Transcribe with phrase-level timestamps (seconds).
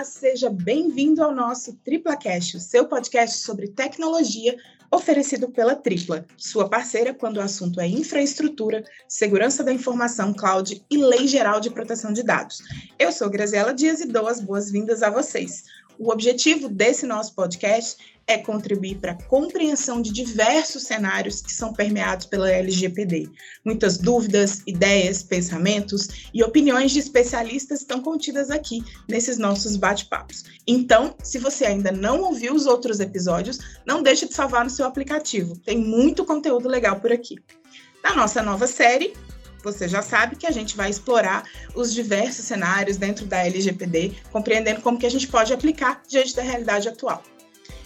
[0.00, 4.56] Olá, seja bem-vindo ao nosso TriplaCast, o seu podcast sobre tecnologia
[4.90, 10.96] oferecido pela Tripla, sua parceira quando o assunto é infraestrutura, segurança da informação cloud e
[10.96, 12.62] lei geral de proteção de dados.
[12.98, 15.64] Eu sou Graziela Dias e dou as boas-vindas a vocês.
[16.00, 21.74] O objetivo desse nosso podcast é contribuir para a compreensão de diversos cenários que são
[21.74, 23.28] permeados pela LGPD.
[23.62, 30.44] Muitas dúvidas, ideias, pensamentos e opiniões de especialistas estão contidas aqui nesses nossos bate-papos.
[30.66, 34.86] Então, se você ainda não ouviu os outros episódios, não deixe de salvar no seu
[34.86, 35.54] aplicativo.
[35.58, 37.36] Tem muito conteúdo legal por aqui.
[38.02, 39.12] Na nossa nova série,
[39.62, 44.80] você já sabe que a gente vai explorar os diversos cenários dentro da LGPD, compreendendo
[44.80, 47.22] como que a gente pode aplicar diante da realidade atual.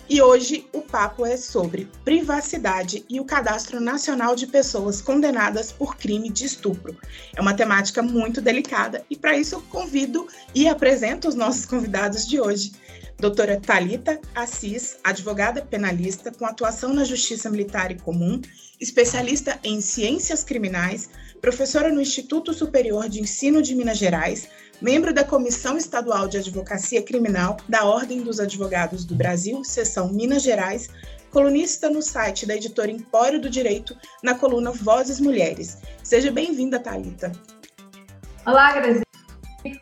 [0.08, 5.96] E hoje o papo é sobre privacidade e o Cadastro Nacional de Pessoas Condenadas por
[5.96, 6.94] Crime de Estupro.
[7.34, 12.38] É uma temática muito delicada e para isso convido e apresento os nossos convidados de
[12.38, 12.72] hoje.
[13.18, 18.42] Doutora Talita Assis, advogada penalista com atuação na Justiça Militar e Comum,
[18.78, 21.08] especialista em ciências criminais,
[21.44, 24.48] professora no Instituto Superior de Ensino de Minas Gerais,
[24.80, 30.42] membro da Comissão Estadual de Advocacia Criminal da Ordem dos Advogados do Brasil, seção Minas
[30.42, 30.88] Gerais,
[31.30, 35.82] colunista no site da editora Empório do Direito, na coluna Vozes Mulheres.
[36.02, 37.30] Seja bem-vinda, Thalita.
[38.46, 39.02] Olá, Grazi.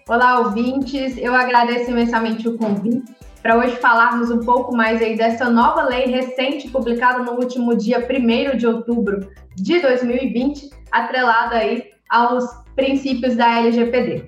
[0.09, 1.17] Olá, ouvintes.
[1.17, 6.07] Eu agradeço imensamente o convite para hoje falarmos um pouco mais aí dessa nova lei
[6.07, 13.59] recente publicada no último dia 1 de outubro de 2020, atrelada aí aos princípios da
[13.59, 14.27] LGPD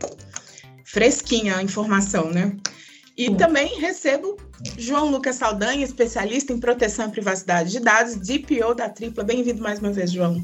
[0.94, 2.56] fresquinha a informação, né?
[3.18, 3.34] E Sim.
[3.34, 4.36] também recebo
[4.78, 9.24] João Lucas Saldanha, especialista em proteção e privacidade de dados, DPO da Tripla.
[9.24, 10.40] Bem-vindo mais uma vez, João.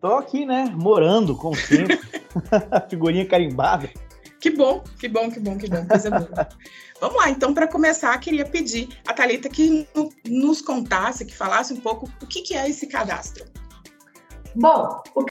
[0.00, 0.72] Tô aqui, né?
[0.76, 1.98] Morando, como sempre.
[2.88, 3.90] Figurinha carimbada.
[4.46, 5.84] Que bom, que bom, que bom, que bom.
[5.86, 6.48] Coisa boa.
[7.00, 9.88] Vamos lá, então, para começar, queria pedir a Thalita que
[10.24, 13.44] nos contasse, que falasse um pouco o que, que é esse cadastro.
[14.54, 15.26] Bom, o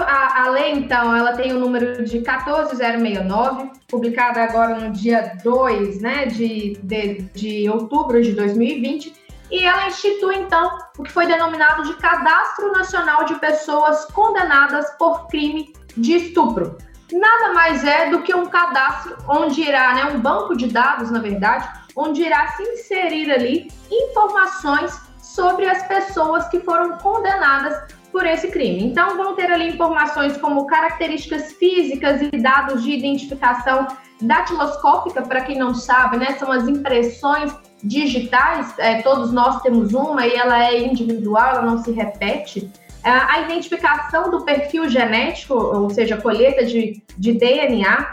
[0.00, 6.00] a, a, lei, então, ela tem o número de 14069, publicada agora no dia 2
[6.00, 9.14] né, de, de, de outubro de 2020,
[9.48, 15.28] e ela institui, então, o que foi denominado de Cadastro Nacional de Pessoas Condenadas por
[15.28, 16.76] Crime de Estupro.
[17.12, 21.18] Nada mais é do que um cadastro onde irá, né, um banco de dados, na
[21.20, 28.48] verdade, onde irá se inserir ali informações sobre as pessoas que foram condenadas por esse
[28.48, 28.84] crime.
[28.84, 33.86] Então, vão ter ali informações como características físicas e dados de identificação
[34.20, 40.26] datiloscópica, para quem não sabe, né, são as impressões digitais, é, todos nós temos uma
[40.26, 42.70] e ela é individual, ela não se repete.
[43.02, 48.12] É, a identificação do perfil genético, ou seja, colheita de, de DNA,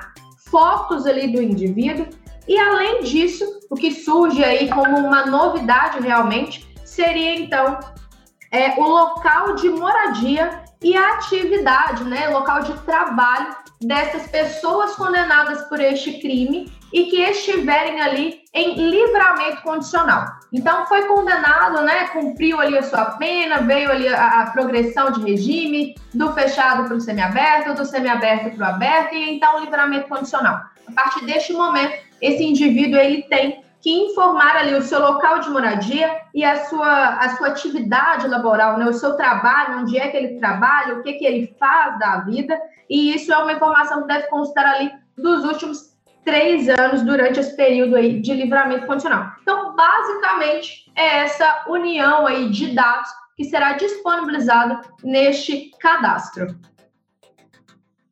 [0.49, 2.07] fotos ali do indivíduo,
[2.47, 7.79] e além disso, o que surge aí como uma novidade realmente seria então
[8.51, 15.63] é, o local de moradia e a atividade, né, local de trabalho dessas pessoas condenadas
[15.63, 20.25] por este crime e que estiverem ali em livramento condicional.
[20.51, 25.21] Então foi condenado, né, cumpriu ali a sua pena, veio ali a, a progressão de
[25.21, 30.61] regime do fechado para o semiaberto, do semiaberto para o aberto e então livramento condicional.
[30.87, 35.49] A partir deste momento, esse indivíduo ele tem que informar ali o seu local de
[35.49, 38.85] moradia e a sua, a sua atividade laboral, né?
[38.85, 42.59] o seu trabalho, onde é que ele trabalha, o que, que ele faz da vida,
[42.89, 45.96] e isso é uma informação que deve constar ali dos últimos
[46.27, 49.31] três anos durante esse período aí de livramento condicional.
[49.41, 56.59] Então, basicamente, é essa união aí de dados que será disponibilizado neste cadastro.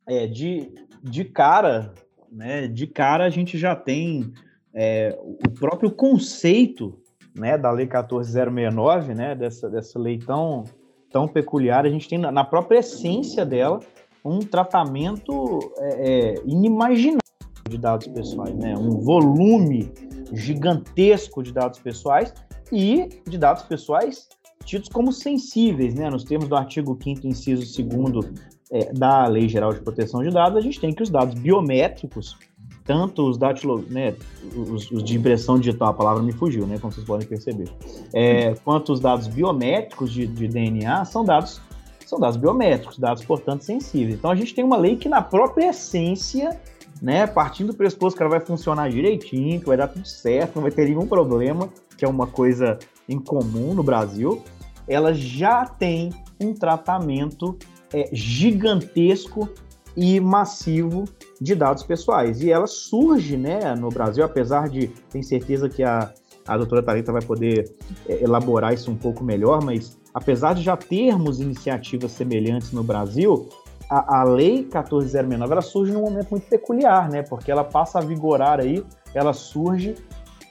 [0.07, 0.73] É, de,
[1.03, 1.93] de cara,
[2.31, 4.33] né, de cara a gente já tem
[4.73, 6.97] é, o próprio conceito
[7.35, 10.63] né, da Lei 14069, né, dessa, dessa lei tão,
[11.11, 13.81] tão peculiar, a gente tem na, na própria essência dela
[14.23, 17.24] um tratamento é, é, inimaginável
[17.69, 19.91] de dados pessoais, né, um volume
[20.31, 22.31] gigantesco de dados pessoais
[22.71, 24.27] e de dados pessoais
[24.63, 28.31] tidos como sensíveis, né, nos termos do artigo 5 inciso 2
[28.71, 32.37] é, da Lei Geral de Proteção de Dados, a gente tem que os dados biométricos
[32.83, 34.15] tanto os datilo, né,
[34.55, 37.67] os, os, de impressão digital, a palavra me fugiu, né, como vocês podem perceber,
[38.13, 41.59] é, quanto os dados biométricos de, de, DNA são dados
[42.05, 44.13] são dados biométricos, dados portanto sensíveis.
[44.13, 46.61] Então a gente tem uma lei que na própria essência,
[47.05, 50.63] né, partindo do pressuposto que ela vai funcionar direitinho, que vai dar tudo certo, não
[50.63, 54.41] vai ter nenhum problema, que é uma coisa incomum no Brasil,
[54.87, 56.09] ela já tem
[56.41, 57.59] um tratamento
[57.93, 59.47] é, gigantesco
[59.95, 61.05] e massivo
[61.39, 62.41] de dados pessoais.
[62.41, 66.11] E ela surge né, no Brasil, apesar de, tenho certeza que a,
[66.47, 67.71] a doutora Thalita vai poder
[68.09, 73.47] é, elaborar isso um pouco melhor, mas apesar de já termos iniciativas semelhantes no Brasil,
[73.89, 77.23] a, a Lei 14069 ela surge num momento muito peculiar, né?
[77.23, 78.83] Porque ela passa a vigorar aí,
[79.13, 79.95] ela surge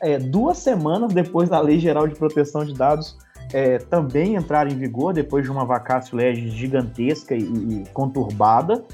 [0.01, 3.17] é, duas semanas depois da Lei Geral de Proteção de Dados
[3.53, 8.85] é, também entrar em vigor, depois de uma vacácio legis gigantesca e, e conturbada,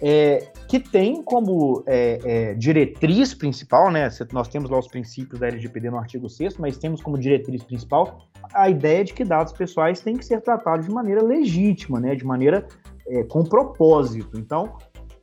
[0.00, 4.08] é, que tem como é, é, diretriz principal, né?
[4.32, 8.26] Nós temos lá os princípios da LGPD no artigo 6, mas temos como diretriz principal
[8.52, 12.14] a ideia de que dados pessoais têm que ser tratados de maneira legítima, né?
[12.14, 12.66] De maneira
[13.06, 14.38] é, com propósito.
[14.38, 14.76] Então,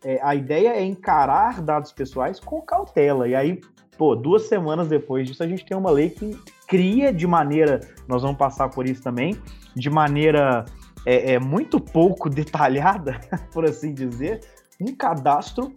[0.03, 3.27] é, a ideia é encarar dados pessoais com cautela.
[3.27, 3.61] E aí,
[3.97, 6.37] pô, duas semanas depois disso, a gente tem uma lei que
[6.67, 9.37] cria de maneira, nós vamos passar por isso também,
[9.75, 10.65] de maneira
[11.05, 13.19] é, é muito pouco detalhada,
[13.51, 14.41] por assim dizer,
[14.79, 15.73] um cadastro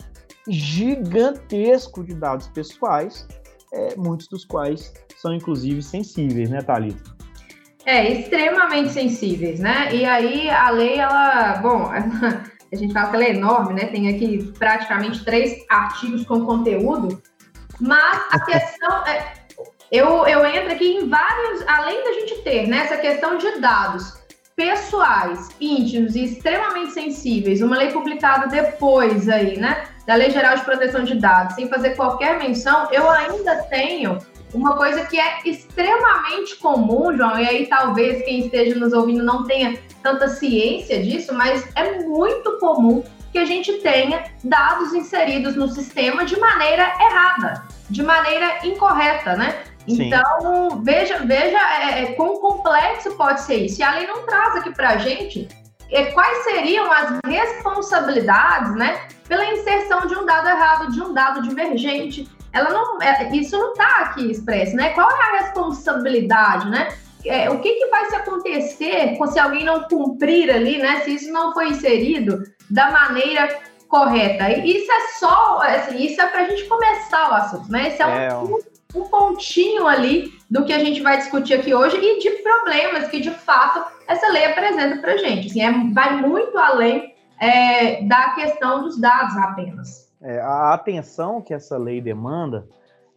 [0.49, 3.27] gigantesco de dados pessoais,
[3.73, 7.14] é, muitos dos quais são inclusive sensíveis, né, Thalita?
[7.87, 9.89] É, extremamente sensíveis, né?
[9.93, 13.87] E aí a lei, ela, bom, a gente fala que ela é enorme, né?
[13.87, 17.23] Tem aqui praticamente três artigos com conteúdo,
[17.81, 19.35] mas a questão é,
[19.91, 24.25] eu, eu entro aqui em vários, além da gente ter né, essa questão de dados
[24.57, 30.65] pessoais, íntimos e extremamente sensíveis, uma lei publicada depois aí, né, da Lei Geral de
[30.65, 34.19] Proteção de Dados, sem fazer qualquer menção, eu ainda tenho
[34.55, 39.45] uma coisa que é extremamente comum, João, e aí talvez quem esteja nos ouvindo não
[39.45, 43.03] tenha tanta ciência disso, mas é muito comum
[43.33, 49.65] que a gente tenha dados inseridos no sistema de maneira errada, de maneira incorreta, né?
[49.87, 50.83] Então, Sim.
[50.83, 53.81] veja, veja é, é, quão complexo pode ser isso.
[53.81, 55.49] E a lei não traz aqui para a gente
[55.91, 61.43] é, quais seriam as responsabilidades, né, pela inserção de um dado errado, de um dado
[61.43, 64.91] divergente, ela não, é, isso não está aqui expresso, né?
[64.91, 66.89] Qual é a responsabilidade, né?
[67.27, 71.01] É, o que, que vai se acontecer se alguém não cumprir ali, né?
[71.01, 73.49] Se isso não foi inserido da maneira
[73.89, 74.51] correta.
[74.51, 77.89] Isso é só, assim, isso é para a gente começar o assunto, né?
[77.89, 78.59] Esse é, é um,
[78.95, 83.21] um pontinho ali do que a gente vai discutir aqui hoje e de problemas que,
[83.21, 85.49] de fato, essa lei apresenta para a gente.
[85.49, 90.04] Assim, é, vai muito além é, da questão dos dados apenas.
[90.25, 92.67] É, a atenção que essa lei demanda,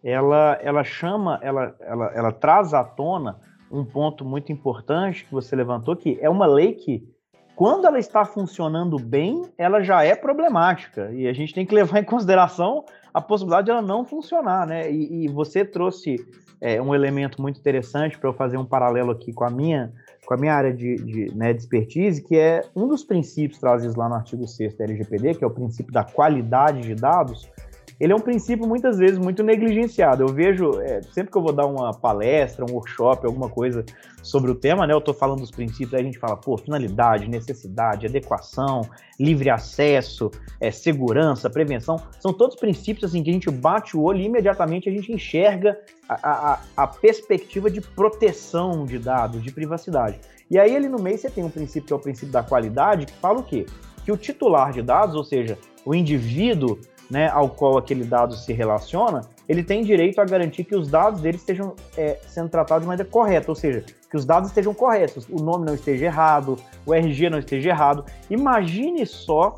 [0.03, 3.39] ela, ela chama, ela, ela, ela traz à tona
[3.71, 7.07] um ponto muito importante que você levantou, que é uma lei que,
[7.55, 11.09] quando ela está funcionando bem, ela já é problemática.
[11.13, 12.83] E a gente tem que levar em consideração
[13.13, 14.91] a possibilidade de ela não funcionar, né?
[14.91, 16.17] E, e você trouxe
[16.59, 19.93] é, um elemento muito interessante para eu fazer um paralelo aqui com a minha
[20.27, 23.95] com a minha área de, de, né, de expertise, que é um dos princípios trazidos
[23.95, 27.49] lá no artigo 6 da LGPD, que é o princípio da qualidade de dados,
[27.99, 30.23] ele é um princípio muitas vezes muito negligenciado.
[30.23, 33.83] Eu vejo, é, sempre que eu vou dar uma palestra, um workshop, alguma coisa
[34.21, 34.93] sobre o tema, né?
[34.93, 38.81] Eu estou falando dos princípios, aí a gente fala, pô, finalidade, necessidade, adequação,
[39.19, 40.29] livre acesso,
[40.61, 41.99] é, segurança, prevenção.
[42.19, 45.79] São todos princípios assim que a gente bate o olho e imediatamente a gente enxerga
[46.07, 50.19] a, a, a perspectiva de proteção de dados, de privacidade.
[50.49, 53.07] E aí ali no meio você tem um princípio que é o princípio da qualidade,
[53.07, 53.65] que fala o quê?
[54.05, 58.51] Que o titular de dados, ou seja, o indivíduo né, ao qual aquele dado se
[58.53, 62.87] relaciona, ele tem direito a garantir que os dados dele estejam é, sendo tratados de
[62.87, 66.93] maneira correta, ou seja, que os dados estejam corretos, o nome não esteja errado, o
[66.93, 68.05] RG não esteja errado.
[68.29, 69.55] Imagine só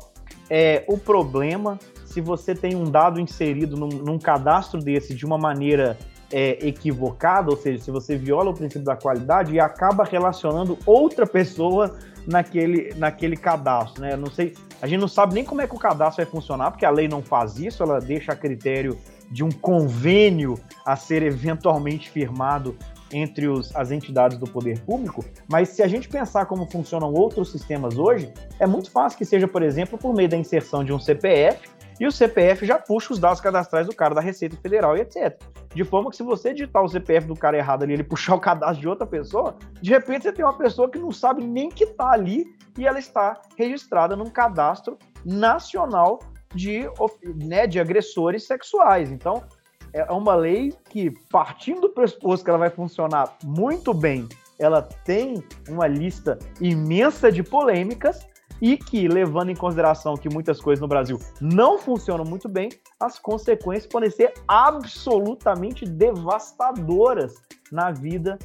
[0.48, 5.38] é, o problema se você tem um dado inserido num, num cadastro desse de uma
[5.38, 5.96] maneira
[6.32, 11.26] é, equivocada, ou seja, se você viola o princípio da qualidade e acaba relacionando outra
[11.26, 11.96] pessoa
[12.26, 14.16] naquele, naquele cadastro, né?
[14.16, 16.84] Não sei, a gente não sabe nem como é que o cadastro vai funcionar, porque
[16.84, 18.98] a lei não faz isso, ela deixa a critério
[19.30, 22.76] de um convênio a ser eventualmente firmado
[23.12, 27.50] entre os, as entidades do poder público, mas se a gente pensar como funcionam outros
[27.50, 30.98] sistemas hoje, é muito fácil que seja, por exemplo, por meio da inserção de um
[30.98, 31.68] CPF
[32.00, 35.38] e o CPF já puxa os dados cadastrais do cara da Receita Federal e etc.
[35.74, 38.40] De forma que se você digitar o CPF do cara errado ali, ele puxar o
[38.40, 41.84] cadastro de outra pessoa, de repente você tem uma pessoa que não sabe nem que
[41.84, 42.46] está ali
[42.78, 46.18] e ela está registrada num cadastro nacional
[46.54, 46.88] de,
[47.36, 49.10] né, de agressores sexuais.
[49.10, 49.44] Então,
[49.92, 54.26] é uma lei que, partindo do pressuposto que ela vai funcionar muito bem,
[54.58, 58.26] ela tem uma lista imensa de polêmicas,
[58.60, 63.18] e que, levando em consideração que muitas coisas no Brasil não funcionam muito bem, as
[63.18, 67.34] consequências podem ser absolutamente devastadoras
[67.72, 68.38] na vida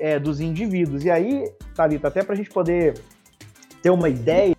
[0.00, 1.04] é, dos indivíduos.
[1.04, 3.00] E aí, Thalita, até para a gente poder
[3.82, 4.54] ter uma ideia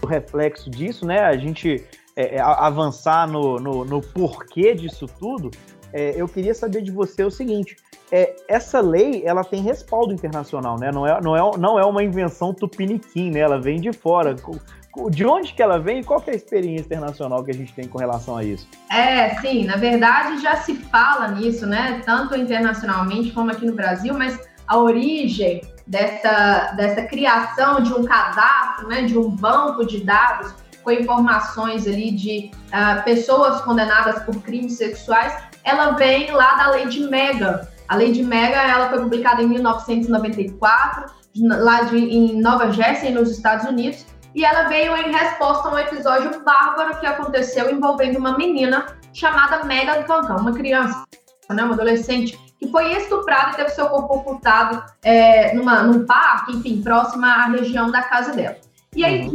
[0.00, 1.20] do reflexo disso, né?
[1.20, 1.84] A gente
[2.16, 5.50] é, é avançar no, no, no, porquê disso tudo,
[5.92, 7.76] é, eu queria saber de você o seguinte:
[8.12, 10.90] é, essa lei ela tem respaldo internacional, né?
[10.92, 13.40] Não é, não é, não é uma invenção tupiniquim, né?
[13.40, 14.36] Ela vem de fora.
[15.10, 17.88] De onde que ela vem e qual é a experiência internacional que a gente tem
[17.88, 18.68] com relação a isso?
[18.90, 22.02] É, sim, na verdade já se fala nisso, né?
[22.04, 28.88] Tanto internacionalmente como aqui no Brasil, mas a origem dessa, dessa criação de um cadastro,
[28.88, 34.74] né, de um banco de dados com informações ali de uh, pessoas condenadas por crimes
[34.74, 35.32] sexuais,
[35.64, 37.71] ela vem lá da lei de Mega.
[37.92, 41.12] A lei de Mega ela foi publicada em 1994,
[41.58, 45.78] lá de, em Nova Jersey, nos Estados Unidos, e ela veio em resposta a um
[45.78, 51.04] episódio bárbaro que aconteceu envolvendo uma menina chamada Megan Cancan, uma criança,
[51.50, 56.56] né, uma adolescente que foi estuprada e teve seu corpo ocultado é, numa, num parque,
[56.56, 58.56] enfim, próxima à região da casa dela.
[58.96, 59.34] E aí, uhum.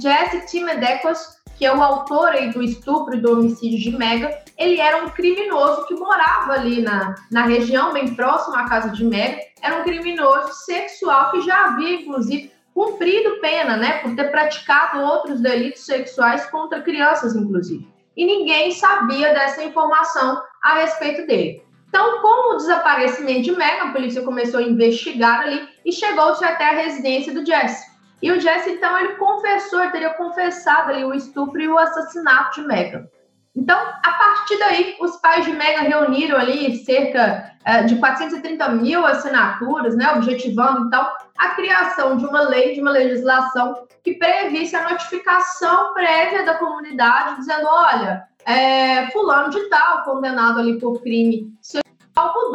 [0.00, 4.80] Jesse Timedekos, que é o autor aí do estupro e do homicídio de Mega, ele
[4.80, 9.40] era um criminoso que morava ali na, na região, bem próximo à casa de Mega,
[9.62, 15.40] era um criminoso sexual que já havia, inclusive, cumprido pena, né, por ter praticado outros
[15.40, 17.88] delitos sexuais contra crianças, inclusive.
[18.14, 21.62] E ninguém sabia dessa informação a respeito dele.
[21.88, 26.68] Então, com o desaparecimento de Megan, a polícia começou a investigar ali e chegou-se até
[26.68, 27.85] a residência do Jesse.
[28.22, 32.60] E o Jesse, então, ele confessou, ele teria confessado ali o estupro e o assassinato
[32.60, 33.06] de Megan.
[33.54, 39.04] Então, a partir daí, os pais de Megan reuniram ali cerca é, de 430 mil
[39.06, 41.08] assinaturas, né, objetivando, então,
[41.38, 47.36] a criação de uma lei, de uma legislação que previsse a notificação prévia da comunidade,
[47.36, 51.56] dizendo, olha, é, fulano de tal, condenado ali por crime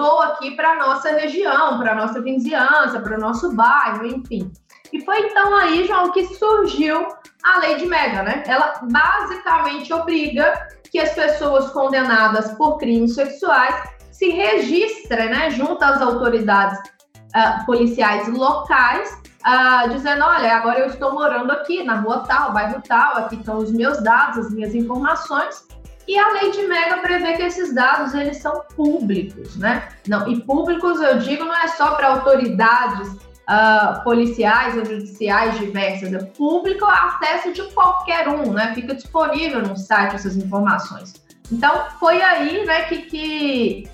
[0.02, 4.52] mudou aqui para nossa região, para nossa vizinhança, para o nosso bairro, enfim.
[4.94, 7.08] E foi então aí, João, que surgiu
[7.44, 8.44] a lei de Mega, né?
[8.46, 13.76] Ela basicamente obriga que as pessoas condenadas por crimes sexuais
[14.12, 19.18] se registrem, né, junto às autoridades uh, policiais locais,
[19.48, 23.58] uh, dizendo, olha, agora eu estou morando aqui na rua tal, bairro tal, aqui estão
[23.58, 25.66] os meus dados, as minhas informações,
[26.08, 29.88] e a lei de Mega prevê que esses dados eles são públicos, né?
[30.08, 33.18] Não, e públicos eu digo não é só para autoridades
[33.52, 38.74] uh, policiais ou judiciais diversas, é público acesso de qualquer um, né?
[38.74, 41.14] Fica disponível no site essas informações.
[41.52, 43.90] Então foi aí, né, que, que,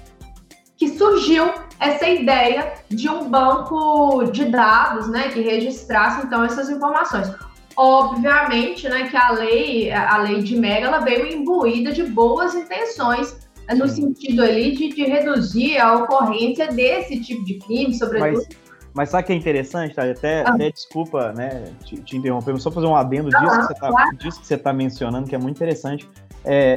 [0.78, 7.32] que surgiu essa ideia de um banco de dados, né, que registrasse então essas informações.
[7.76, 13.36] Obviamente, né, que a lei, a lei de Mega, ela veio imbuída de boas intenções,
[13.76, 18.46] no sentido ali de, de, reduzir a ocorrência desse tipo de crime, sobretudo.
[18.48, 18.67] Mas,
[18.98, 20.10] mas sabe o que é interessante, tá?
[20.10, 20.56] Até, ah.
[20.56, 23.74] até desculpa, né, te, te interromper, mas só fazer um adendo disso, ah, que você
[23.76, 24.18] tá, claro.
[24.18, 26.10] disso que você está mencionando, que é muito interessante.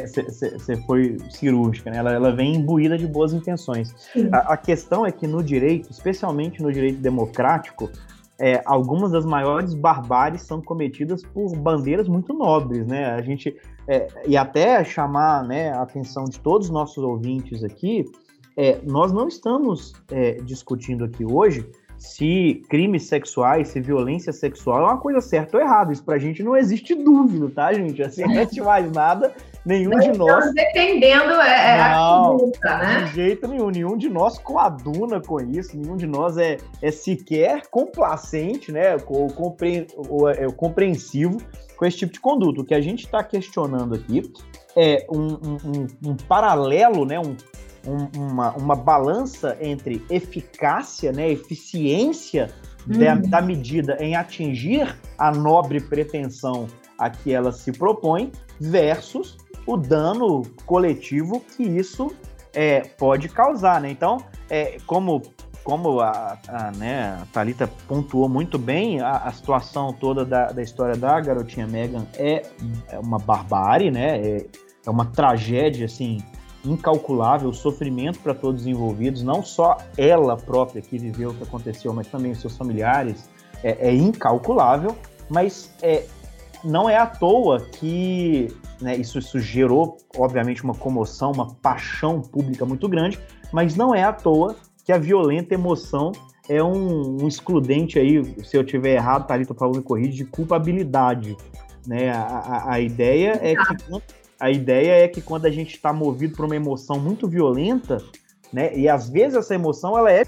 [0.07, 1.99] Você é, foi cirúrgica, né?
[1.99, 3.95] Ela, ela, vem imbuída de boas intenções.
[4.33, 7.89] A, a, questão é que no direito, especialmente no direito democrático,
[8.39, 13.15] é, algumas das maiores barbáries são cometidas por bandeiras muito nobres, né?
[13.15, 13.57] A gente
[13.89, 18.05] é, e até chamar né, a atenção de todos os nossos ouvintes aqui,
[18.57, 21.67] é, nós não estamos é, discutindo aqui hoje
[22.01, 25.93] se crimes sexuais, se violência sexual é uma coisa certa ou errada.
[25.93, 28.03] Isso pra gente não existe dúvida, tá, gente?
[28.03, 29.35] Assim, antes de mais nada,
[29.67, 30.51] nenhum de nós.
[30.55, 33.03] Defendendo é, é não, a né?
[33.03, 33.69] De jeito nenhum.
[33.69, 38.97] Nenhum de nós coaduna com isso, nenhum de nós é, é sequer complacente, né?
[39.07, 41.37] Ou, compre, ou é, compreensivo
[41.77, 42.63] com esse tipo de conduta.
[42.63, 44.33] O que a gente está questionando aqui
[44.75, 47.21] é um, um, um, um paralelo, né?
[47.21, 47.37] Um
[47.87, 52.51] um, uma, uma balança entre eficácia, né, eficiência
[52.89, 52.99] uhum.
[52.99, 56.67] da, da medida em atingir a nobre pretensão
[56.99, 62.13] a que ela se propõe, versus o dano coletivo que isso
[62.53, 63.81] é, pode causar.
[63.81, 63.91] Né?
[63.91, 64.19] Então,
[64.51, 65.23] é, como,
[65.65, 70.63] como a, a, né, a Thalita pontuou muito bem, a, a situação toda da, da,
[70.63, 72.43] história da garotinha Megan é,
[72.89, 74.19] é uma barbárie, né?
[74.19, 74.47] É,
[74.87, 76.19] é uma tragédia assim
[76.65, 81.93] incalculável, sofrimento para todos os envolvidos, não só ela própria que viveu o que aconteceu,
[81.93, 83.29] mas também os seus familiares,
[83.63, 84.97] é, é incalculável,
[85.29, 86.05] mas é,
[86.65, 88.49] não é à toa que
[88.81, 93.19] né, isso, isso gerou, obviamente, uma comoção, uma paixão pública muito grande,
[93.53, 96.13] mas não é à toa que a violenta emoção
[96.49, 100.25] é um, um excludente aí, se eu tiver errado, Thalita, por favor, me corrige, de
[100.25, 101.37] culpabilidade.
[101.87, 102.11] Né?
[102.11, 104.03] A, a, a ideia é que
[104.41, 107.99] a ideia é que quando a gente está movido por uma emoção muito violenta,
[108.53, 110.25] né, e às vezes essa emoção ela é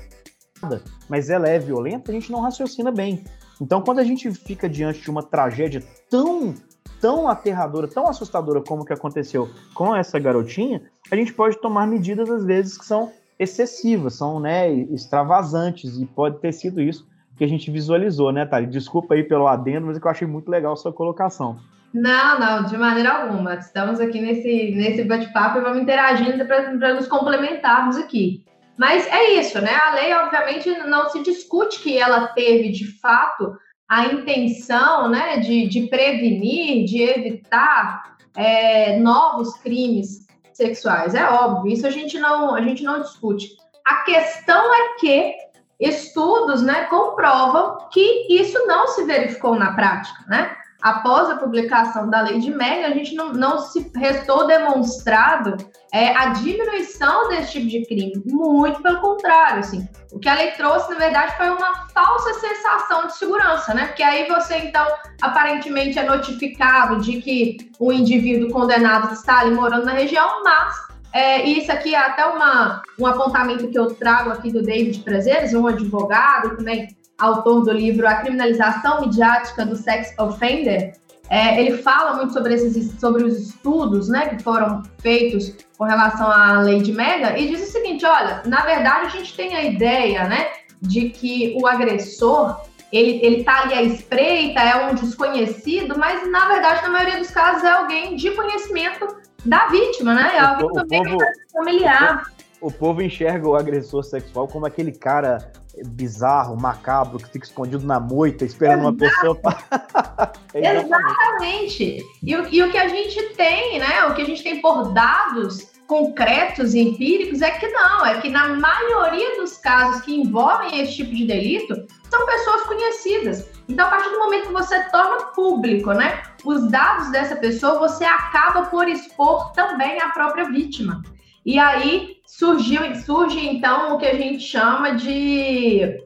[1.09, 3.25] mas ela é violenta, a gente não raciocina bem.
[3.61, 6.55] Então, quando a gente fica diante de uma tragédia tão
[7.01, 12.31] tão aterradora, tão assustadora como que aconteceu com essa garotinha, a gente pode tomar medidas
[12.31, 17.05] às vezes que são excessivas, são né, extravasantes, e pode ter sido isso
[17.37, 18.69] que a gente visualizou, né, Thali?
[18.69, 21.59] Desculpa aí pelo adendo, mas é que eu achei muito legal a sua colocação.
[21.93, 23.55] Não, não, de maneira alguma.
[23.55, 28.45] Estamos aqui nesse, nesse bate-papo e vamos interagindo para nos complementarmos aqui.
[28.79, 29.75] Mas é isso, né?
[29.75, 33.55] A lei, obviamente, não se discute que ela teve, de fato,
[33.89, 41.15] a intenção né, de, de prevenir, de evitar é, novos crimes sexuais.
[41.15, 43.49] É óbvio, isso a gente não, a gente não discute.
[43.85, 45.35] A questão é que
[45.79, 50.57] estudos né, comprovam que isso não se verificou na prática, né?
[50.83, 55.57] Após a publicação da lei de Mega, a gente não, não se restou demonstrado
[55.93, 58.23] é, a diminuição desse tipo de crime.
[58.27, 59.89] Muito pelo contrário, assim.
[60.11, 63.87] O que a lei trouxe, na verdade, foi uma falsa sensação de segurança, né?
[63.87, 64.87] Porque aí você, então,
[65.21, 70.75] aparentemente é notificado de que o indivíduo condenado está ali morando na região, mas
[71.13, 75.55] é, isso aqui é até uma, um apontamento que eu trago aqui do David Prazeres,
[75.55, 76.89] um advogado também
[77.23, 80.95] autor do livro A Criminalização Midiática do Sex Offender,
[81.31, 86.31] é, ele fala muito sobre, esses, sobre os estudos né, que foram feitos com relação
[86.31, 89.63] à lei de Mega e diz o seguinte: olha, na verdade a gente tem a
[89.63, 90.49] ideia né,
[90.81, 92.61] de que o agressor
[92.93, 97.31] ele, ele tá ali à espreita, é um desconhecido, mas na verdade, na maioria dos
[97.31, 100.33] casos, é alguém de conhecimento da vítima, né?
[100.35, 101.19] É alguém também povo,
[101.53, 102.31] familiar.
[102.63, 105.53] O, povo enxerga o agressor sexual como aquele cara
[105.87, 108.95] bizarro, macabro, que fica escondido na moita, esperando Exato.
[108.95, 109.35] uma pessoa.
[109.35, 110.33] Pra...
[110.55, 111.99] é exatamente.
[112.23, 114.05] E, o, e o que a gente tem, né?
[114.05, 118.31] O que a gente tem por dados concretos e empíricos é que não, é que
[118.31, 121.75] na maioria dos casos que envolvem esse tipo de delito,
[122.09, 123.51] são pessoas conhecidas.
[123.69, 128.05] Então, a partir do momento que você torna público, né, os dados dessa pessoa, você
[128.05, 131.03] acaba por expor também a própria vítima.
[131.45, 136.03] E aí surgiu, surge então o que a gente chama de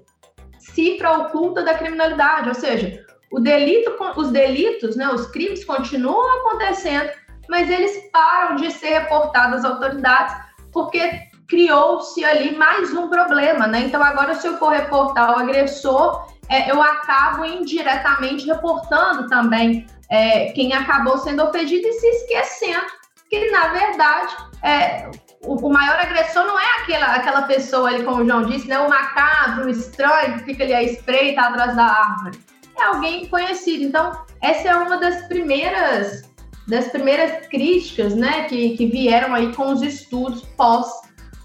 [0.58, 7.10] cifra oculta da criminalidade, ou seja, o delito, os delitos, né, os crimes continuam acontecendo,
[7.48, 10.34] mas eles param de ser reportados às autoridades
[10.72, 11.08] porque
[11.48, 13.82] criou-se ali mais um problema, né?
[13.86, 20.46] Então agora se eu for reportar o agressor, é, eu acabo indiretamente reportando também é,
[20.52, 22.86] quem acabou sendo ofendido e se esquecendo
[23.30, 25.08] que na verdade é,
[25.46, 28.78] o, maior agressor não é aquela, aquela pessoa ali, como o João disse, né?
[28.78, 32.38] O macabro, o estranho, que fica ali à espreita atrás da árvore.
[32.78, 33.84] É alguém conhecido.
[33.84, 36.24] Então, essa é uma das primeiras
[36.66, 40.88] das primeiras críticas, né, que, que vieram aí com os estudos pós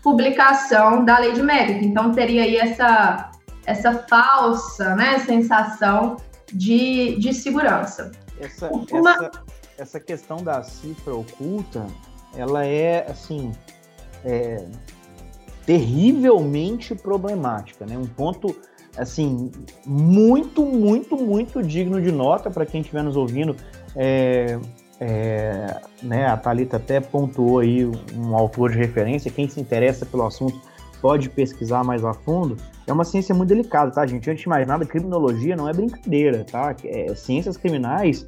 [0.02, 1.86] publicação da lei de mérito.
[1.86, 3.30] Então, teria aí essa,
[3.66, 6.18] essa falsa, né, sensação
[6.52, 8.12] de, de segurança.
[8.40, 9.12] Essa, uma...
[9.12, 9.32] essa,
[9.78, 11.86] essa questão da cifra oculta,
[12.36, 13.52] ela é, assim,
[14.24, 14.66] é,
[15.66, 17.98] terrivelmente problemática, né?
[17.98, 18.56] Um ponto
[18.98, 19.52] assim
[19.86, 23.56] muito, muito, muito digno de nota para quem estiver nos ouvindo.
[23.96, 24.60] É,
[25.00, 29.32] é, né, a Thalita até pontuou aí um autor de referência.
[29.32, 30.62] Quem se interessa pelo assunto
[31.02, 32.56] pode pesquisar mais a fundo.
[32.86, 34.30] É uma ciência muito delicada, tá, gente?
[34.30, 36.76] Antes de mais nada, criminologia não é brincadeira, tá?
[36.84, 38.28] É, ciências criminais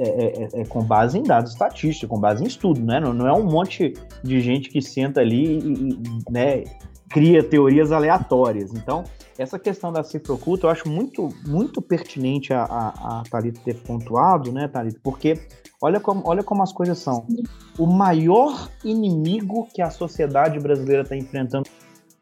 [0.00, 3.00] é, é, é, é, com base em dados estatísticos, com base em estudo, né?
[3.00, 6.62] Não, não é um monte de gente que senta ali e, e né,
[7.10, 8.72] cria teorias aleatórias.
[8.72, 9.02] Então,
[9.36, 13.74] essa questão da cifra oculta eu acho muito, muito pertinente a, a, a Thalita ter
[13.82, 15.00] pontuado, né, Thalita?
[15.02, 15.40] Porque
[15.82, 17.26] olha como, olha como as coisas são.
[17.76, 21.68] O maior inimigo que a sociedade brasileira está enfrentando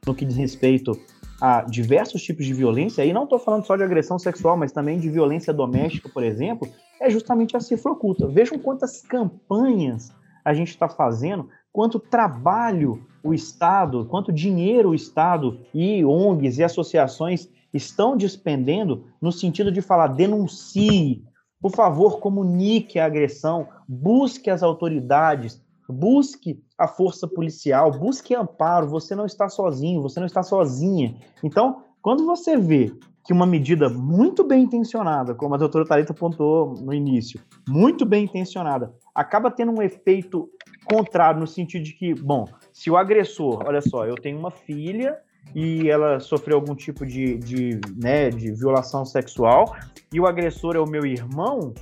[0.06, 0.92] no que diz respeito
[1.40, 4.98] a diversos tipos de violência, e não estou falando só de agressão sexual, mas também
[4.98, 6.68] de violência doméstica, por exemplo,
[7.00, 8.26] é justamente a cifra oculta.
[8.26, 10.12] Vejam quantas campanhas
[10.44, 16.64] a gente está fazendo, quanto trabalho o Estado, quanto dinheiro o Estado e ONGs e
[16.64, 21.24] associações estão despendendo no sentido de falar denuncie,
[21.60, 29.14] por favor, comunique a agressão, busque as autoridades, busque a força policial, busque amparo, você
[29.14, 31.16] não está sozinho, você não está sozinha.
[31.42, 32.92] Então, quando você vê
[33.24, 38.24] que uma medida muito bem intencionada, como a doutora Thalita pontuou no início, muito bem
[38.24, 40.48] intencionada, acaba tendo um efeito
[40.84, 45.18] contrário, no sentido de que, bom, se o agressor, olha só, eu tenho uma filha
[45.54, 49.74] e ela sofreu algum tipo de, de, né, de violação sexual,
[50.12, 51.74] e o agressor é o meu irmão,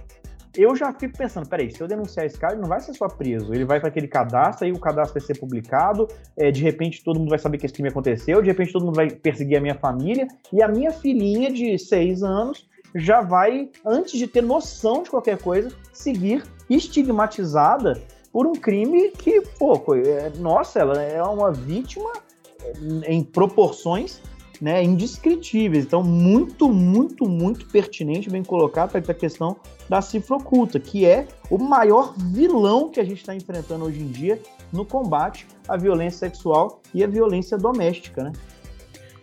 [0.57, 3.09] eu já fico pensando, peraí, se eu denunciar esse cara, ele não vai ser só
[3.09, 7.03] preso, ele vai para aquele cadastro, aí o cadastro vai ser publicado, é, de repente
[7.03, 9.61] todo mundo vai saber que esse crime aconteceu, de repente todo mundo vai perseguir a
[9.61, 15.03] minha família, e a minha filhinha de seis anos, já vai, antes de ter noção
[15.03, 18.01] de qualquer coisa, seguir estigmatizada
[18.33, 22.13] por um crime que, pô, é, nossa, ela é uma vítima
[23.07, 24.21] em proporções
[24.65, 25.85] né, indescritíveis.
[25.85, 29.59] Então, muito, muito, muito pertinente, bem colocado, para a questão
[29.91, 34.09] da cifra oculta, que é o maior vilão que a gente está enfrentando hoje em
[34.09, 34.41] dia
[34.73, 38.33] no combate à violência sexual e à violência doméstica, né?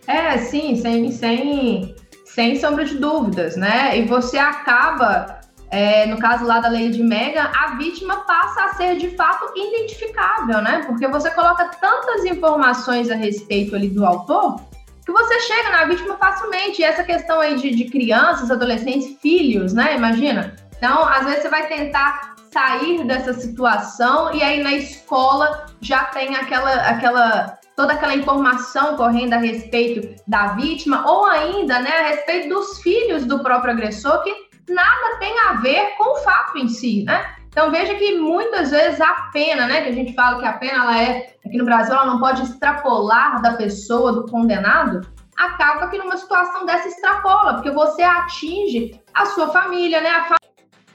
[0.06, 3.98] É, sim, sem, sem, sem sombra de dúvidas, né?
[3.98, 5.40] E você acaba,
[5.72, 9.52] é, no caso lá da lei de Mega, a vítima passa a ser de fato
[9.56, 10.84] identificável, né?
[10.86, 14.70] Porque você coloca tantas informações a respeito ali do autor
[15.04, 16.80] que você chega na vítima facilmente.
[16.80, 19.96] E essa questão aí de, de crianças, adolescentes, filhos, né?
[19.96, 20.56] Imagina.
[20.76, 26.36] Então, às vezes você vai tentar sair dessa situação e aí na escola já tem
[26.36, 32.50] aquela, aquela toda aquela informação correndo a respeito da vítima ou ainda, né, a respeito
[32.50, 34.34] dos filhos do próprio agressor que
[34.68, 37.36] nada tem a ver com o fato em si, né?
[37.52, 40.84] Então veja que muitas vezes a pena, né, que a gente fala que a pena
[40.84, 45.98] ela é aqui no Brasil ela não pode extrapolar da pessoa, do condenado, acaba que
[45.98, 50.36] numa situação dessa extrapola, porque você atinge a sua família, né, a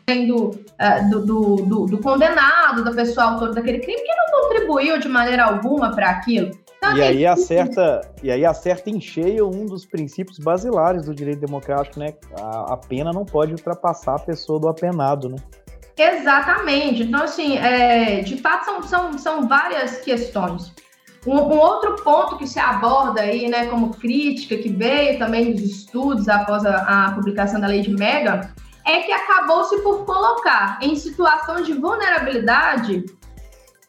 [0.08, 4.42] família do, uh, do, do, do, do condenado, da pessoa autora daquele crime que não
[4.42, 6.50] contribuiu de maneira alguma para aquilo.
[6.78, 11.40] Então, e aí acerta, e aí acerta em cheio um dos princípios basilares do direito
[11.40, 12.14] democrático, né?
[12.40, 15.38] A, a pena não pode ultrapassar a pessoa do apenado, né?
[15.98, 17.04] Exatamente.
[17.04, 20.72] Então, assim, é, de fato, são, são, são várias questões.
[21.26, 25.64] Um, um, outro ponto que se aborda aí, né, como crítica, que veio também dos
[25.64, 28.54] estudos após a, a publicação da lei de Mega,
[28.86, 33.06] é que acabou-se por colocar em situação de vulnerabilidade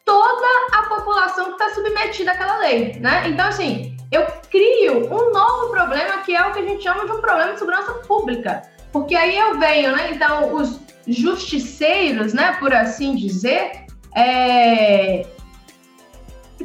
[0.05, 3.29] toda a população que está submetida àquela lei, né?
[3.29, 7.13] Então, assim, eu crio um novo problema que é o que a gente chama de
[7.13, 8.63] um problema de segurança pública.
[8.91, 10.11] Porque aí eu venho, né?
[10.13, 15.27] Então, os justiceiros, né, por assim dizer, é...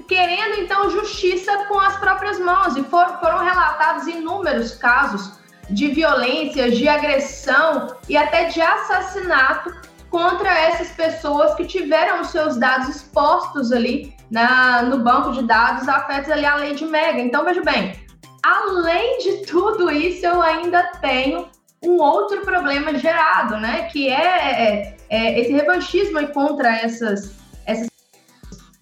[0.07, 6.69] querendo então justiça com as próprias mãos e for, foram relatados inúmeros casos de violência,
[6.69, 9.73] de agressão e até de assassinato
[10.09, 15.87] contra essas pessoas que tiveram os seus dados expostos ali na, no banco de dados
[15.87, 17.19] afetos ali à lei de Mega.
[17.19, 17.95] Então, veja bem,
[18.43, 21.47] além de tudo isso, eu ainda tenho
[21.85, 23.83] um outro problema gerado, né?
[23.83, 27.33] Que é, é, é esse revanchismo contra essas,
[27.65, 27.87] essas.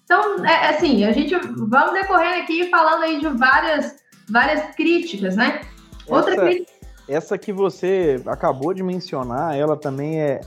[0.04, 3.96] Então, é, assim, a gente vamos decorrendo aqui falando aí de várias,
[4.28, 5.60] várias críticas, né?
[6.06, 6.72] Outra essa, crítica.
[7.08, 10.40] Essa que você acabou de mencionar, ela também é.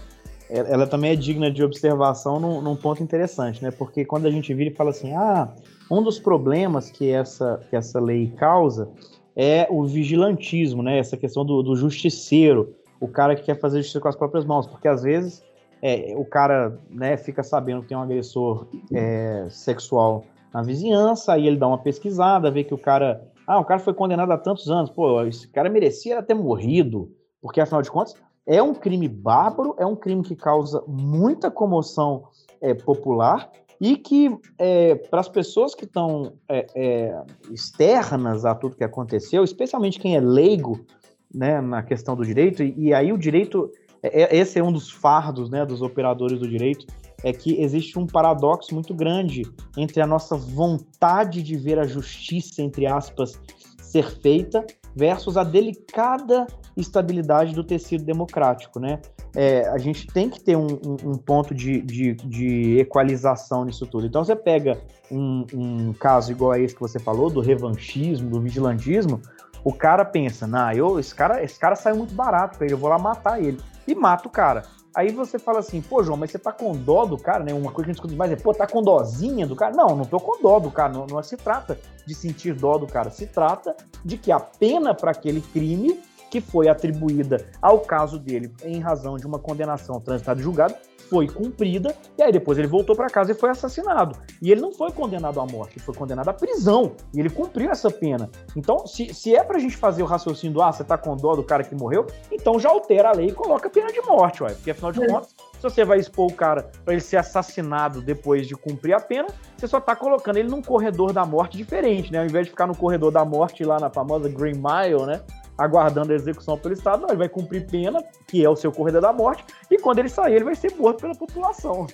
[0.48, 3.72] Ela também é digna de observação num, num ponto interessante, né?
[3.72, 5.50] Porque quando a gente vira e fala assim, ah,
[5.89, 8.88] um dos problemas que essa, que essa lei causa
[9.36, 10.98] é o vigilantismo, né?
[10.98, 14.65] Essa questão do, do justiceiro, o cara que quer fazer justiça com as próprias mãos,
[14.65, 15.43] porque às vezes
[15.82, 21.48] é, o cara né, fica sabendo que tem um agressor é, sexual na vizinhança, aí
[21.48, 23.30] ele dá uma pesquisada, vê que o cara.
[23.45, 27.62] Ah, o cara foi condenado há tantos anos, pô, esse cara merecia ter morrido, porque
[27.62, 28.15] afinal de contas
[28.48, 32.30] é um crime bárbaro, é um crime que causa muita comoção
[32.62, 38.76] é, popular e que é, para as pessoas que estão é, é, externas a tudo
[38.76, 40.86] que aconteceu, especialmente quem é leigo
[41.34, 44.72] né, na questão do direito, e, e aí o direito, é, é, esse é um
[44.72, 46.86] dos fardos né, dos operadores do direito,
[47.24, 49.44] é que existe um paradoxo muito grande
[49.78, 53.40] entre a nossa vontade de ver a justiça, entre aspas,
[53.82, 56.46] ser feita versus a delicada
[56.78, 59.02] estabilidade do tecido democrático, né?
[59.36, 63.86] É, a gente tem que ter um, um, um ponto de, de, de, equalização nisso
[63.86, 64.06] tudo.
[64.06, 64.80] Então, você pega
[65.12, 69.21] um, um, caso igual a esse que você falou, do revanchismo, do vigilantismo,
[69.63, 72.78] o cara pensa, nah, eu, esse, cara, esse cara saiu muito barato pra ele, eu
[72.78, 73.60] vou lá matar ele.
[73.88, 74.63] E mata o cara.
[74.95, 77.54] Aí você fala assim, pô, João, mas você tá com dó do cara, né?
[77.54, 79.76] Uma coisa que a gente escuta mais é, pô, tá com dózinha do cara?
[79.76, 80.93] Não, não tô com dó do cara.
[80.93, 83.10] Não, não se trata de sentir dó do cara.
[83.10, 86.00] Se trata de que a pena para aquele crime
[86.36, 90.76] que foi atribuída ao caso dele em razão de uma condenação transitada e julgada
[91.10, 94.17] foi cumprida, e aí depois ele voltou para casa e foi assassinado.
[94.41, 97.69] E ele não foi condenado à morte, ele foi condenado à prisão, e ele cumpriu
[97.69, 98.30] essa pena.
[98.56, 101.36] Então, se, se é pra gente fazer o raciocínio do, ah, você tá com dó
[101.36, 104.43] do cara que morreu, então já altera a lei e coloca a pena de morte,
[104.43, 105.08] ué, porque afinal de é.
[105.08, 109.00] contas, se você vai expor o cara para ele ser assassinado depois de cumprir a
[109.00, 112.19] pena, você só tá colocando ele num corredor da morte diferente, né?
[112.19, 115.21] Ao invés de ficar no corredor da morte lá na famosa Green Mile, né?
[115.58, 119.02] Aguardando a execução pelo Estado, não, ele vai cumprir pena, que é o seu corredor
[119.02, 121.88] da morte, e quando ele sair, ele vai ser morto pela população.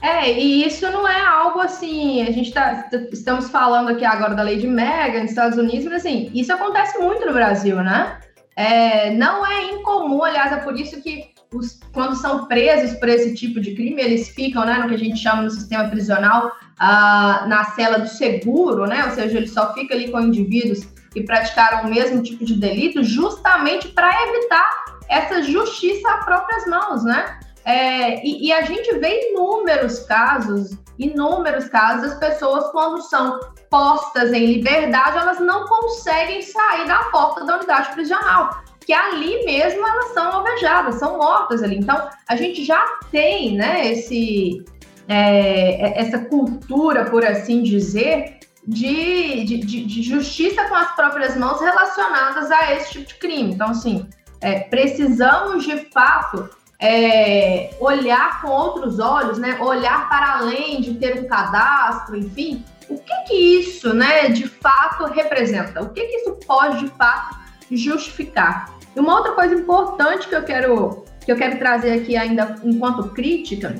[0.00, 4.42] É, e isso não é algo assim, a gente tá, estamos falando aqui agora da
[4.42, 8.20] lei de Mega nos Estados Unidos, mas assim, isso acontece muito no Brasil, né?
[8.54, 13.34] É, não é incomum, aliás, é por isso que os, quando são presos por esse
[13.34, 17.44] tipo de crime, eles ficam, né, no que a gente chama no sistema prisional, ah,
[17.48, 21.86] na cela do seguro, né, ou seja, ele só fica ali com indivíduos que praticaram
[21.86, 27.38] o mesmo tipo de delito, justamente para evitar essa justiça a próprias mãos, né?
[27.64, 34.32] É, e, e, a gente vê inúmeros casos, inúmeros casos, as pessoas, quando são postas
[34.32, 40.14] em liberdade, elas não conseguem sair da porta da unidade prisional, que ali mesmo elas
[40.14, 41.76] são alvejadas, são mortas ali.
[41.76, 44.64] Então, a gente já tem né, esse,
[45.06, 48.37] é, essa cultura, por assim dizer,
[48.68, 53.54] de, de, de, justiça com as próprias mãos relacionadas a esse tipo de crime.
[53.54, 54.06] Então, assim,
[54.42, 59.58] é, precisamos de fato é, olhar com outros olhos, né?
[59.58, 65.04] Olhar para além de ter um cadastro, enfim, o que que isso, né, de fato
[65.06, 65.82] representa?
[65.82, 67.38] O que que isso pode de fato
[67.70, 68.74] justificar?
[68.94, 73.10] E uma outra coisa importante que eu quero que eu quero trazer aqui ainda enquanto
[73.10, 73.74] crítica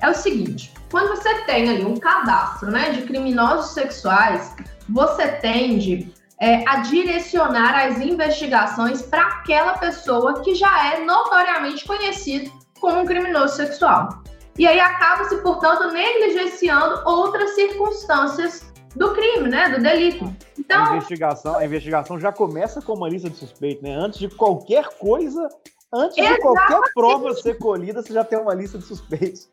[0.00, 4.54] é o seguinte: quando você tem ali um cadastro, né, de criminosos sexuais,
[4.90, 12.52] você tende é, a direcionar as investigações para aquela pessoa que já é notoriamente conhecido
[12.78, 14.22] como um criminoso sexual.
[14.58, 20.30] E aí acaba-se, portanto, negligenciando outras circunstâncias do crime, né, do delito.
[20.58, 23.94] Então, a investigação, a investigação já começa com uma lista de suspeitos, né?
[23.94, 25.48] Antes de qualquer coisa,
[25.90, 26.36] antes Exatamente.
[26.36, 29.48] de qualquer prova ser colhida, você já tem uma lista de suspeitos.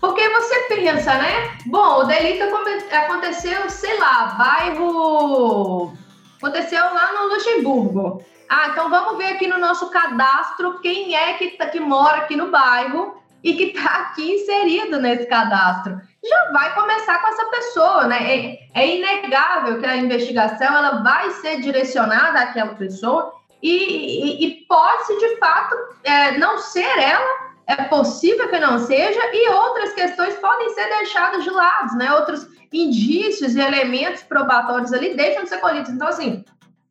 [0.00, 1.58] Porque você pensa, né?
[1.66, 2.44] Bom, o delito
[2.92, 5.92] aconteceu, sei lá, bairro
[6.38, 8.24] Aconteceu lá no Luxemburgo.
[8.48, 12.36] Ah, então vamos ver aqui no nosso cadastro quem é que, tá, que mora aqui
[12.36, 16.00] no bairro e que está aqui inserido nesse cadastro.
[16.24, 18.18] Já vai começar com essa pessoa, né?
[18.20, 23.32] É, é, inegável que a investigação ela vai ser direcionada àquela pessoa
[23.62, 29.20] e, e, e pode, de fato, é, não ser ela, é possível que não seja,
[29.32, 32.12] e outras questões podem ser deixadas de lado, né?
[32.12, 35.90] Outros indícios e elementos probatórios ali deixam de ser colhidos.
[35.90, 36.44] Então, assim,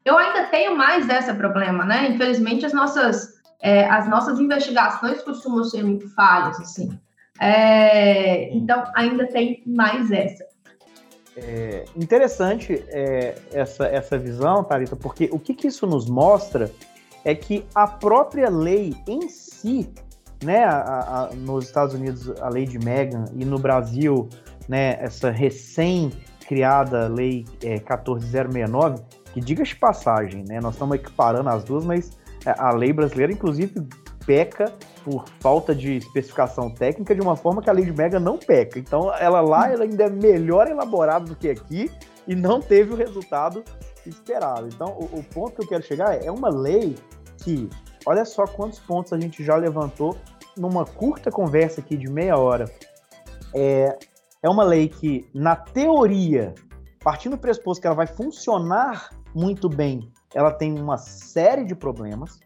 [0.04, 2.10] eu ainda tenho mais desse problema, né?
[2.10, 7.00] Infelizmente, as nossas, é, as nossas investigações costumam ser muito falhas, assim.
[7.40, 10.46] É, então, ainda tem mais essa.
[11.38, 16.72] É interessante é, essa, essa visão, Thalita, porque o que, que isso nos mostra
[17.26, 19.92] é que a própria lei em si,
[20.46, 24.30] né, a, a, nos Estados Unidos a lei de Megan e no Brasil
[24.70, 29.04] né, essa recém-criada lei é, 14069,
[29.34, 33.34] que diga de passagem, né, nós estamos equiparando as duas, mas é, a lei brasileira,
[33.34, 33.74] inclusive,
[34.26, 34.72] peca
[35.04, 38.80] por falta de especificação técnica de uma forma que a lei de Mega não peca.
[38.80, 41.92] Então, ela lá ela ainda é melhor elaborada do que aqui
[42.28, 43.64] e não teve o resultado
[44.06, 44.68] esperado.
[44.68, 46.96] Então, o, o ponto que eu quero chegar é, é uma lei
[47.38, 47.70] que,
[48.06, 50.18] olha só quantos pontos a gente já levantou
[50.58, 52.66] numa curta conversa aqui de meia hora.
[53.54, 53.98] É,
[54.42, 56.54] é uma lei que, na teoria,
[57.04, 62.40] partindo do pressuposto que ela vai funcionar muito bem, ela tem uma série de problemas.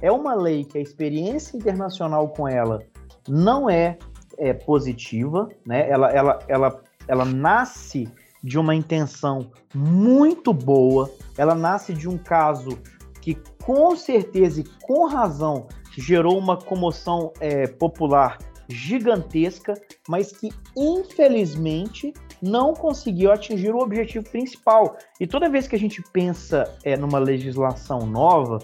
[0.00, 2.80] É uma lei que a experiência internacional com ela
[3.28, 3.98] não é,
[4.38, 5.88] é positiva, né?
[5.88, 8.08] Ela, ela, ela, ela nasce
[8.42, 12.78] de uma intenção muito boa, ela nasce de um caso
[13.22, 15.66] que com certeza e com razão
[16.00, 19.74] gerou uma comoção é, popular gigantesca,
[20.08, 24.96] mas que infelizmente não conseguiu atingir o objetivo principal.
[25.20, 28.58] E toda vez que a gente pensa é, numa legislação nova,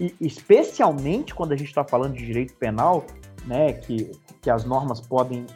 [0.00, 3.04] e especialmente quando a gente está falando de direito penal,
[3.46, 5.46] né, que, que as normas podem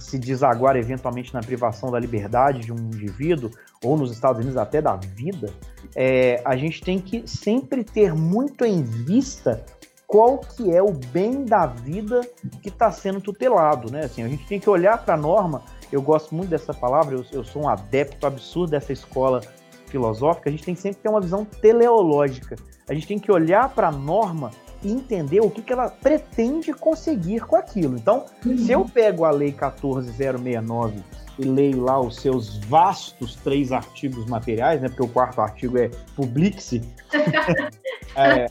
[0.00, 3.50] se desaguar eventualmente na privação da liberdade de um indivíduo,
[3.84, 5.52] ou nos Estados Unidos até da vida,
[5.94, 9.64] é, a gente tem que sempre ter muito em vista
[10.06, 12.20] qual que é o bem da vida
[12.62, 14.04] que está sendo tutelado, né?
[14.04, 15.62] Assim, a gente tem que olhar para a norma.
[15.90, 17.16] Eu gosto muito dessa palavra.
[17.16, 19.40] Eu, eu, sou um adepto absurdo dessa escola
[19.86, 20.48] filosófica.
[20.48, 22.56] A gente tem que sempre ter uma visão teleológica.
[22.88, 24.50] A gente tem que olhar para a norma
[24.82, 27.96] e entender o que, que ela pretende conseguir com aquilo.
[27.96, 28.58] Então, uhum.
[28.58, 31.02] se eu pego a lei 14069
[31.38, 34.88] e leio lá os seus vastos três artigos materiais, né?
[34.88, 36.82] Porque o quarto artigo é publique-se.
[38.16, 38.46] é,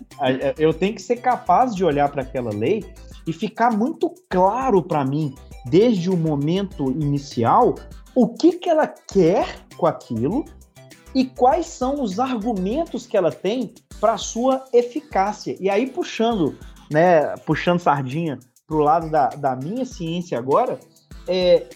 [0.57, 2.85] eu tenho que ser capaz de olhar para aquela lei
[3.25, 5.33] e ficar muito claro para mim,
[5.65, 7.75] desde o momento inicial,
[8.13, 10.45] o que, que ela quer com aquilo
[11.13, 15.55] e quais são os argumentos que ela tem para sua eficácia.
[15.59, 16.57] E aí, puxando,
[16.91, 20.79] né, puxando sardinha para o lado da, da minha ciência agora,
[21.27, 21.67] é,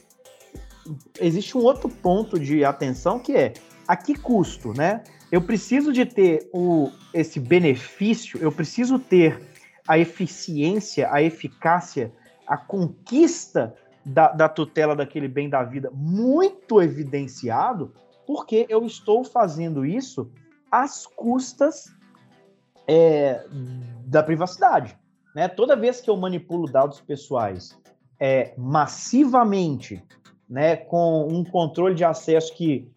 [1.19, 3.54] existe um outro ponto de atenção que é
[3.88, 5.04] a que custo, né?
[5.32, 9.39] eu preciso de ter o, esse benefício, eu preciso ter
[9.88, 12.12] a eficiência, a eficácia,
[12.47, 13.75] a conquista
[14.06, 17.93] da, da tutela daquele bem da vida muito evidenciado,
[18.25, 20.32] porque eu estou fazendo isso
[20.71, 21.93] às custas
[22.88, 23.45] é,
[24.06, 24.97] da privacidade.
[25.36, 25.47] Né?
[25.47, 27.78] Toda vez que eu manipulo dados pessoais
[28.19, 30.04] é, massivamente,
[30.49, 32.89] né, com um controle de acesso que,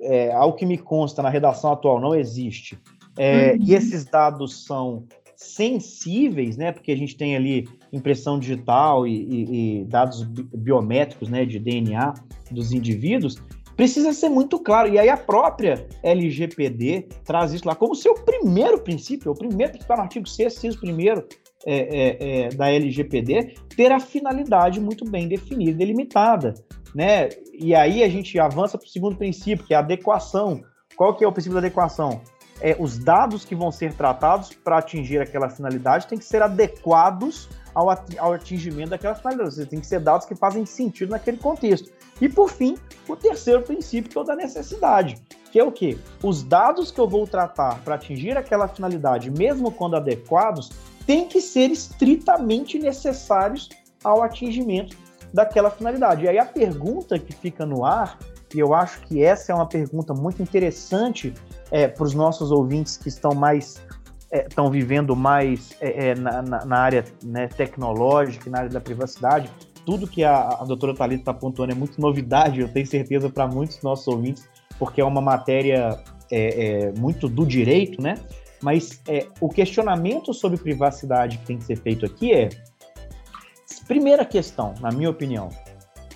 [0.00, 2.78] é, ao que me consta na redação atual, não existe,
[3.18, 3.58] é, uhum.
[3.60, 9.80] e esses dados são sensíveis, né, porque a gente tem ali impressão digital e, e,
[9.80, 12.14] e dados biométricos, né, de DNA
[12.50, 13.42] dos indivíduos,
[13.74, 14.92] precisa ser muito claro.
[14.92, 19.96] E aí a própria LGPD traz isso lá como seu primeiro princípio, o primeiro está
[19.96, 21.26] no artigo 6, primeiro
[21.64, 26.54] é, é, é, da LGPD, ter a finalidade muito bem definida e delimitada.
[26.94, 27.28] Né?
[27.52, 30.62] E aí a gente avança para o segundo princípio, que é a adequação.
[30.96, 32.20] Qual que é o princípio da adequação?
[32.60, 37.48] É, os dados que vão ser tratados para atingir aquela finalidade têm que ser adequados
[37.74, 39.54] ao, ao atingimento daquela finalidade.
[39.54, 41.90] Você tem que ser dados que fazem sentido naquele contexto.
[42.20, 42.76] E por fim,
[43.08, 45.16] o terceiro princípio, que é o da necessidade,
[45.50, 45.96] que é o quê?
[46.22, 50.70] Os dados que eu vou tratar para atingir aquela finalidade, mesmo quando adequados,
[51.06, 53.70] têm que ser estritamente necessários
[54.04, 54.96] ao atingimento
[55.32, 56.24] daquela finalidade.
[56.24, 58.18] E aí a pergunta que fica no ar,
[58.54, 61.32] e eu acho que essa é uma pergunta muito interessante
[61.70, 63.80] é, para os nossos ouvintes que estão mais
[64.32, 69.50] estão é, vivendo mais é, é, na, na, área né, tecnológica, na área da privacidade,
[69.84, 73.48] tudo que a, a doutora Thalita está apontando é muito novidade, eu tenho certeza, para
[73.48, 75.98] muitos nossos ouvintes, porque é uma matéria
[76.30, 78.14] é, é, muito do direito, né?
[78.62, 79.02] Mas
[79.40, 82.50] o questionamento sobre privacidade que tem que ser feito aqui é:
[83.86, 85.48] primeira questão, na minha opinião,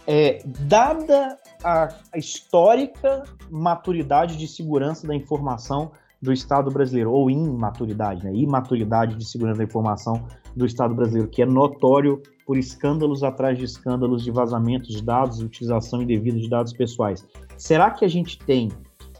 [0.06, 8.34] é dada a, histórica maturidade de segurança da informação do Estado brasileiro, ou imaturidade, né?
[8.34, 13.64] Imaturidade de segurança da informação do Estado brasileiro, que é notório por escândalos atrás de
[13.64, 17.26] escândalos de vazamentos de dados utilização indevida de dados pessoais.
[17.56, 18.70] Será que a gente tem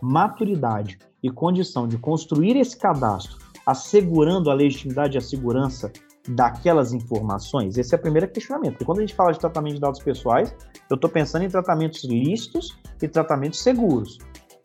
[0.01, 5.91] maturidade e condição de construir esse cadastro, assegurando a legitimidade e a segurança
[6.29, 7.77] daquelas informações?
[7.77, 8.73] Esse é o primeiro questionamento.
[8.73, 10.55] Porque quando a gente fala de tratamento de dados pessoais,
[10.91, 14.19] eu estou pensando em tratamentos lícitos e tratamentos seguros.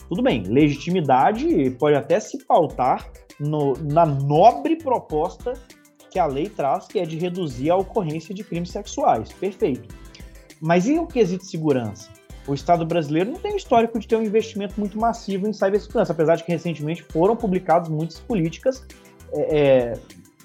[0.07, 5.53] Tudo bem, legitimidade pode até se pautar no, na nobre proposta
[6.09, 9.31] que a lei traz, que é de reduzir a ocorrência de crimes sexuais.
[9.33, 9.95] Perfeito.
[10.59, 12.09] Mas e o quesito segurança?
[12.47, 16.35] O Estado brasileiro não tem histórico de ter um investimento muito massivo em cibersegurança, apesar
[16.35, 18.83] de que recentemente foram publicadas muitas políticas
[19.31, 19.93] é, é,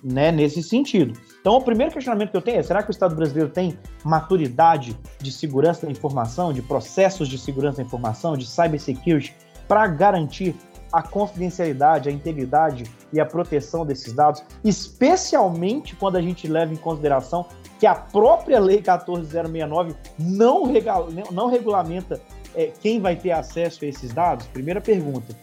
[0.05, 1.19] né, nesse sentido.
[1.41, 4.97] Então, o primeiro questionamento que eu tenho é: será que o Estado brasileiro tem maturidade
[5.19, 9.35] de segurança da informação, de processos de segurança da informação, de cybersecurity,
[9.67, 10.55] para garantir
[10.93, 16.77] a confidencialidade, a integridade e a proteção desses dados, especialmente quando a gente leva em
[16.77, 17.47] consideração
[17.81, 22.21] que a própria Lei 14069 não, regula, não regulamenta
[22.55, 24.47] é, quem vai ter acesso a esses dados?
[24.47, 25.35] Primeira pergunta.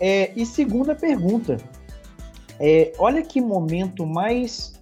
[0.00, 1.56] É, e segunda pergunta.
[2.60, 4.72] É, olha que momento mais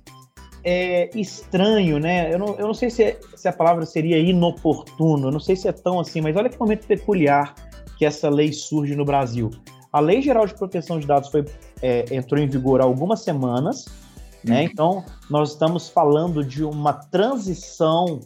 [0.64, 2.32] é, estranho, né?
[2.32, 5.54] Eu não, eu não sei se, é, se a palavra seria inoportuno, eu não sei
[5.54, 7.54] se é tão assim, mas olha que momento peculiar
[7.96, 9.50] que essa lei surge no Brasil.
[9.92, 11.44] A Lei Geral de Proteção de Dados foi,
[11.80, 13.86] é, entrou em vigor há algumas semanas,
[14.44, 14.60] né?
[14.60, 14.66] Uhum.
[14.66, 18.20] Então, nós estamos falando de uma transição,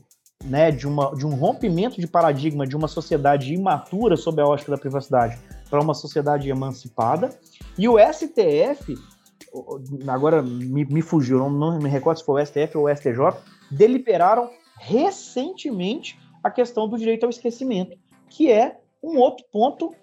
[0.45, 4.73] né, de, uma, de um rompimento de paradigma de uma sociedade imatura sob a ótica
[4.73, 7.31] da privacidade para uma sociedade emancipada.
[7.79, 8.97] E o STF,
[10.09, 13.37] agora me, me fugiu, não, não me recordo se foi o STF ou o STJ,
[13.71, 17.97] deliberaram recentemente a questão do direito ao esquecimento,
[18.29, 19.95] que é um outro ponto,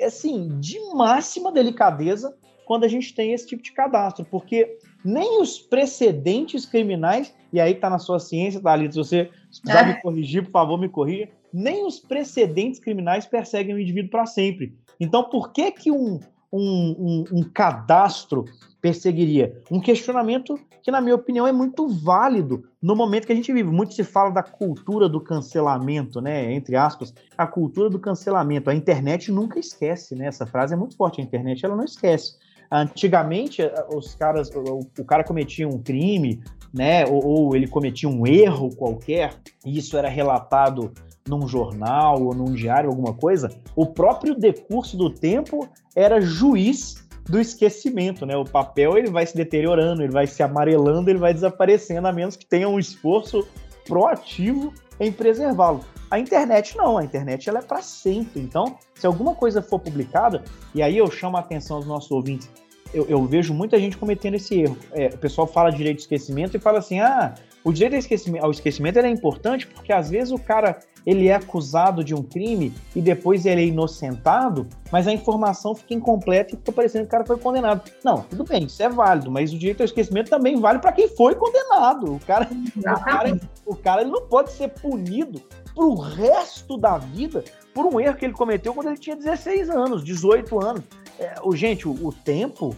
[0.00, 5.58] assim, de máxima delicadeza quando a gente tem esse tipo de cadastro, porque nem os
[5.58, 9.94] precedentes criminais, e aí está na sua ciência, Thalita, se você precisar é.
[9.94, 14.74] me corrigir, por favor, me corrija, nem os precedentes criminais perseguem o indivíduo para sempre.
[14.98, 16.20] Então, por que que um,
[16.52, 18.44] um, um, um cadastro
[18.82, 19.62] perseguiria?
[19.70, 23.70] Um questionamento que, na minha opinião, é muito válido no momento que a gente vive.
[23.70, 26.52] Muito se fala da cultura do cancelamento, né?
[26.52, 28.68] Entre aspas, a cultura do cancelamento.
[28.68, 30.26] A internet nunca esquece, né?
[30.26, 31.20] Essa frase é muito forte.
[31.20, 32.36] A internet ela não esquece.
[32.70, 33.62] Antigamente,
[33.94, 36.42] os caras, o, cara cometia um crime,
[36.74, 37.06] né?
[37.06, 40.92] Ou, ou ele cometia um erro qualquer, e isso era relatado
[41.28, 43.48] num jornal ou num diário, alguma coisa.
[43.76, 48.36] O próprio decurso do tempo era juiz do esquecimento, né?
[48.36, 52.36] O papel ele vai se deteriorando, ele vai se amarelando, ele vai desaparecendo, a menos
[52.36, 53.46] que tenha um esforço
[53.86, 55.80] proativo em preservá-lo.
[56.10, 58.40] A internet não, a internet ela é para sempre.
[58.40, 60.42] Então, se alguma coisa for publicada,
[60.74, 62.50] e aí eu chamo a atenção dos nossos ouvintes,
[62.92, 64.76] eu, eu vejo muita gente cometendo esse erro.
[64.92, 68.44] É, o pessoal fala direito de esquecimento e fala assim: ah, o direito ao esquecimento,
[68.44, 72.72] ao esquecimento é importante porque às vezes o cara ele é acusado de um crime
[72.94, 77.10] e depois ele é inocentado, mas a informação fica incompleta e fica parecendo que o
[77.10, 77.90] cara foi condenado.
[78.04, 81.08] Não, tudo bem, isso é válido, mas o direito ao esquecimento também vale para quem
[81.08, 82.14] foi condenado.
[82.14, 85.42] O cara, o cara, o cara ele não pode ser punido
[85.74, 87.42] pro resto da vida
[87.74, 90.82] por um erro que ele cometeu quando ele tinha 16 anos, 18 anos.
[91.18, 92.76] É, o, gente, o, o tempo,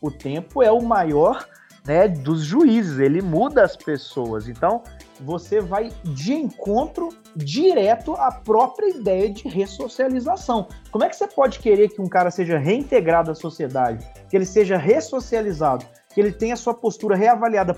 [0.00, 1.46] o tempo é o maior
[1.86, 4.48] né, dos juízes, ele muda as pessoas.
[4.48, 4.82] Então,
[5.20, 10.68] você vai de encontro direto à própria ideia de ressocialização.
[10.90, 14.46] Como é que você pode querer que um cara seja reintegrado à sociedade, que ele
[14.46, 17.76] seja ressocializado, que ele tenha sua postura reavaliada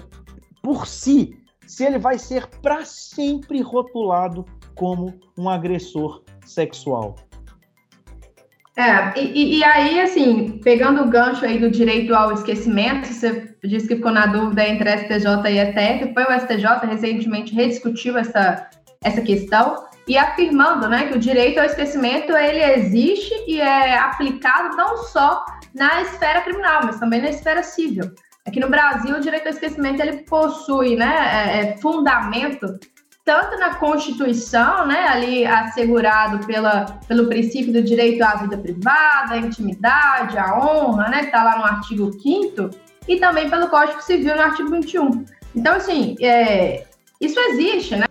[0.62, 1.36] por si,
[1.66, 7.16] se ele vai ser para sempre rotulado como um agressor sexual?
[8.78, 13.88] É, e, e, aí, assim, pegando o gancho aí do direito ao esquecimento, você disse
[13.88, 18.68] que ficou na dúvida entre STJ e ETEC, foi o STJ recentemente rediscutiu essa,
[19.02, 24.76] essa questão e afirmando, né, que o direito ao esquecimento, ele existe e é aplicado
[24.76, 28.04] não só na esfera criminal, mas também na esfera civil.
[28.46, 32.78] Aqui no Brasil, o direito ao esquecimento, ele possui, né, é, é fundamento
[33.28, 39.36] tanto na Constituição, né, ali assegurado pela, pelo princípio do direito à vida privada, à
[39.36, 42.70] intimidade, à honra, né, que está lá no artigo 5
[43.06, 45.26] e também pelo Código Civil no artigo 21.
[45.54, 46.86] Então, assim, é,
[47.20, 48.06] isso existe, né?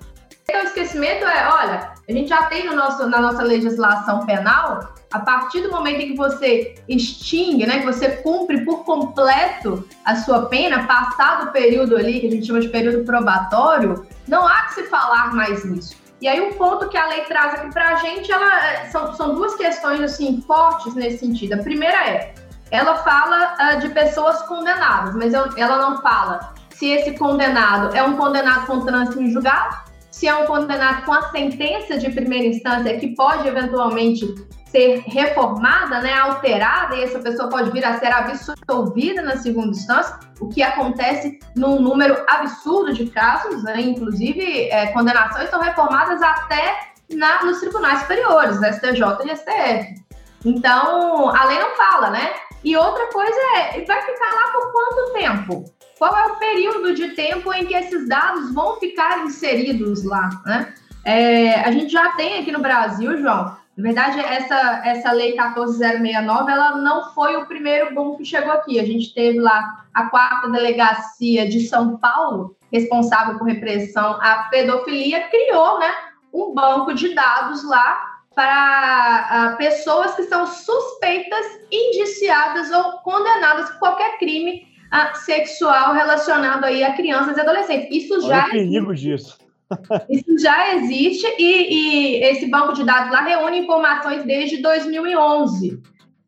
[0.50, 5.20] Então, esquecimento é, olha, a gente já tem no nosso, na nossa legislação penal, a
[5.20, 10.46] partir do momento em que você extingue, né, que você cumpre por completo a sua
[10.46, 14.76] pena, passado o período ali, que a gente chama de período probatório, não há que
[14.76, 15.98] se falar mais nisso.
[16.22, 19.36] E aí, um ponto que a lei traz aqui para a gente, ela, são, são
[19.36, 21.56] duas questões assim fortes nesse sentido.
[21.56, 22.34] A primeira é,
[22.72, 28.16] ela fala uh, de pessoas condenadas, mas ela não fala se esse condenado é um
[28.16, 29.87] condenado com trânsito em julgado,
[30.18, 34.26] se é um condenado com a sentença de primeira instância que pode eventualmente
[34.72, 40.18] ser reformada, né, alterada, e essa pessoa pode vir a ser absolvida na segunda instância,
[40.40, 46.94] o que acontece num número absurdo de casos, né, inclusive é, condenações são reformadas até
[47.14, 50.08] na, nos tribunais superiores, STJ e STF.
[50.44, 52.34] Então, a lei não fala, né?
[52.64, 55.77] E outra coisa é, vai ficar lá por quanto tempo?
[55.98, 60.74] Qual é o período de tempo em que esses dados vão ficar inseridos lá, né?
[61.04, 66.52] É, a gente já tem aqui no Brasil, João, na verdade, essa, essa lei 14069,
[66.52, 68.80] ela não foi o primeiro boom que chegou aqui.
[68.80, 75.28] A gente teve lá a quarta delegacia de São Paulo, responsável por repressão à pedofilia,
[75.28, 75.94] criou né,
[76.34, 83.80] um banco de dados lá para uh, pessoas que são suspeitas, indiciadas ou condenadas por
[83.80, 84.68] qualquer crime
[85.16, 87.88] sexual relacionado aí a crianças e adolescentes.
[87.92, 89.38] Isso Olha já o perigo disso.
[90.10, 95.82] Isso já existe e, e, esse banco de dados lá reúne informações desde 2011.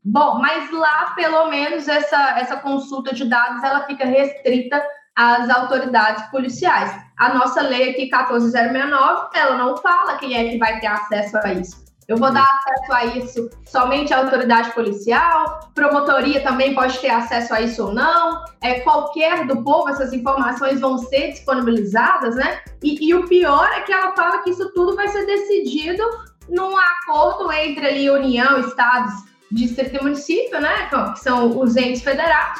[0.03, 4.81] Bom, mas lá, pelo menos, essa, essa consulta de dados ela fica restrita
[5.15, 6.91] às autoridades policiais.
[7.17, 11.53] A nossa lei aqui, 14069, ela não fala quem é que vai ter acesso a
[11.53, 11.88] isso.
[12.09, 17.53] Eu vou dar acesso a isso somente à autoridade policial, promotoria também pode ter acesso
[17.53, 22.61] a isso ou não, é, qualquer do povo, essas informações vão ser disponibilizadas, né?
[22.81, 26.03] E, e o pior é que ela fala que isso tudo vai ser decidido
[26.49, 29.13] num acordo entre ali União, Estados,
[29.51, 30.87] Distrito e Município, né?
[30.87, 32.59] Que são os entes federados.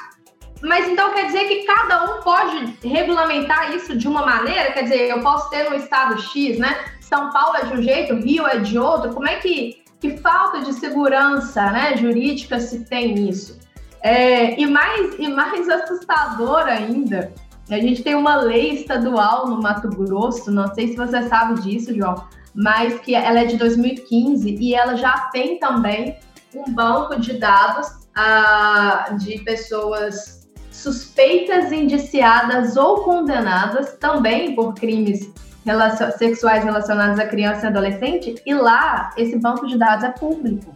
[0.61, 4.73] Mas então quer dizer que cada um pode regulamentar isso de uma maneira?
[4.73, 6.85] Quer dizer, eu posso ter no estado X, né?
[7.10, 9.12] São Paulo é de um jeito, Rio é de outro.
[9.12, 13.57] Como é que, que falta de segurança né, jurídica se tem nisso?
[14.01, 17.34] É, e, mais, e mais assustador ainda,
[17.68, 21.93] a gente tem uma lei estadual no Mato Grosso, não sei se você sabe disso,
[21.95, 26.16] João, mas que ela é de 2015 e ela já tem também
[26.55, 35.34] um banco de dados ah, de pessoas suspeitas, indiciadas ou condenadas também por crimes
[35.66, 40.74] relacion, sexuais relacionados a criança e adolescente, e lá esse banco de dados é público.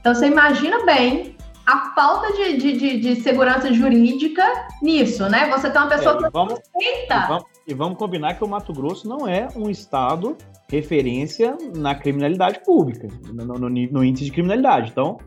[0.00, 1.36] Então você imagina bem
[1.66, 4.44] a falta de, de, de, de segurança jurídica
[4.82, 5.48] nisso, né?
[5.50, 8.72] Você tem uma pessoa é, e vamos, e vamos, e vamos combinar que o Mato
[8.72, 10.36] Grosso não é um estado
[10.68, 14.90] referência na criminalidade pública, no, no, no índice de criminalidade.
[14.90, 15.18] Então,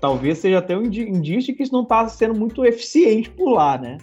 [0.00, 3.98] talvez seja até um indício que isso não está sendo muito eficiente por lá, né?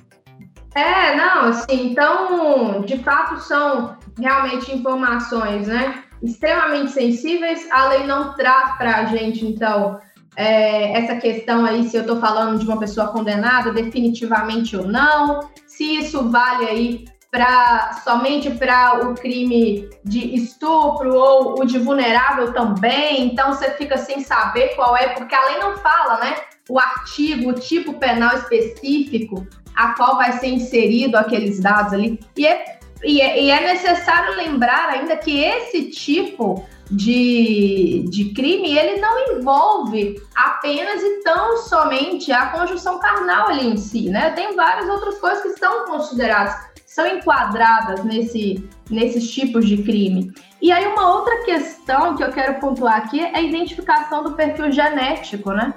[0.76, 7.68] É, não, assim, então, de fato, são realmente informações, né, extremamente sensíveis.
[7.72, 10.00] A lei não traz para a gente, então,
[10.36, 15.40] é, essa questão aí, se eu estou falando de uma pessoa condenada definitivamente ou não,
[15.68, 22.52] se isso vale aí para somente para o crime de estupro ou o de vulnerável
[22.54, 26.36] também, então você fica sem saber qual é, porque a lei não fala, né?
[26.68, 32.20] O artigo, o tipo penal específico a qual vai ser inserido aqueles dados ali.
[32.36, 38.76] E é, e é, e é necessário lembrar ainda que esse tipo de, de crime,
[38.76, 44.32] ele não envolve apenas e tão somente a conjunção carnal ali em si, né?
[44.32, 50.34] Tem várias outras coisas que são consideradas, são enquadradas nesse, nesses tipos de crime.
[50.62, 54.72] E aí uma outra questão que eu quero pontuar aqui é a identificação do perfil
[54.72, 55.74] genético, né?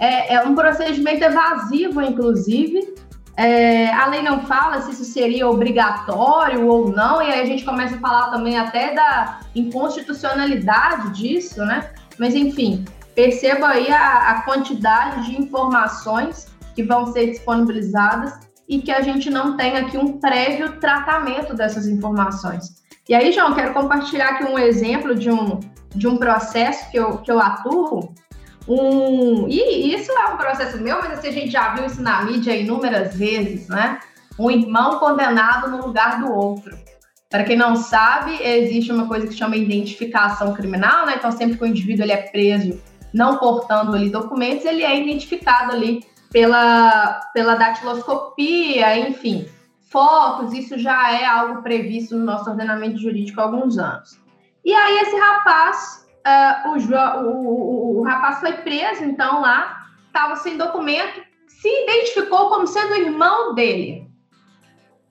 [0.00, 2.94] É, é um procedimento evasivo, inclusive,
[3.36, 7.64] é, a lei não fala se isso seria obrigatório ou não, e aí a gente
[7.64, 11.90] começa a falar também até da inconstitucionalidade disso, né?
[12.18, 18.90] Mas enfim, perceba aí a, a quantidade de informações que vão ser disponibilizadas e que
[18.90, 22.82] a gente não tem aqui um prévio tratamento dessas informações.
[23.08, 25.60] E aí, João, quero compartilhar aqui um exemplo de um,
[25.94, 28.14] de um processo que eu, que eu atuo,
[28.66, 29.46] um.
[29.48, 32.56] E isso é um processo meu, mas assim, a gente já viu isso na mídia
[32.56, 34.00] inúmeras vezes, né?
[34.38, 36.76] Um irmão condenado no lugar do outro.
[37.30, 41.14] Para quem não sabe, existe uma coisa que chama identificação criminal, né?
[41.16, 42.80] Então, sempre que o indivíduo ele é preso,
[43.12, 49.48] não portando ali documentos, ele é identificado ali pela, pela datiloscopia, enfim,
[49.90, 54.18] fotos, isso já é algo previsto no nosso ordenamento jurídico há alguns anos.
[54.64, 56.78] E aí, esse rapaz uh, o,
[57.24, 63.54] o, o, rapaz foi preso, então, lá, estava sem documento, se identificou como sendo irmão
[63.54, 64.08] dele.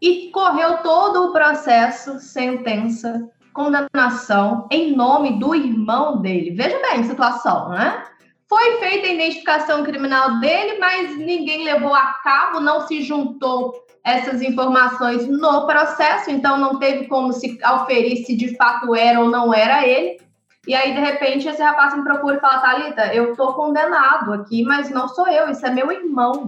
[0.01, 6.51] E correu todo o processo, sentença, condenação, em nome do irmão dele.
[6.51, 8.03] Veja bem a situação, né?
[8.49, 14.41] Foi feita a identificação criminal dele, mas ninguém levou a cabo, não se juntou essas
[14.41, 19.53] informações no processo, então não teve como se auferir se de fato era ou não
[19.53, 20.19] era ele.
[20.65, 24.63] E aí, de repente, esse rapaz me procura e fala: Thalita, eu tô condenado aqui,
[24.63, 26.47] mas não sou eu, isso é meu irmão.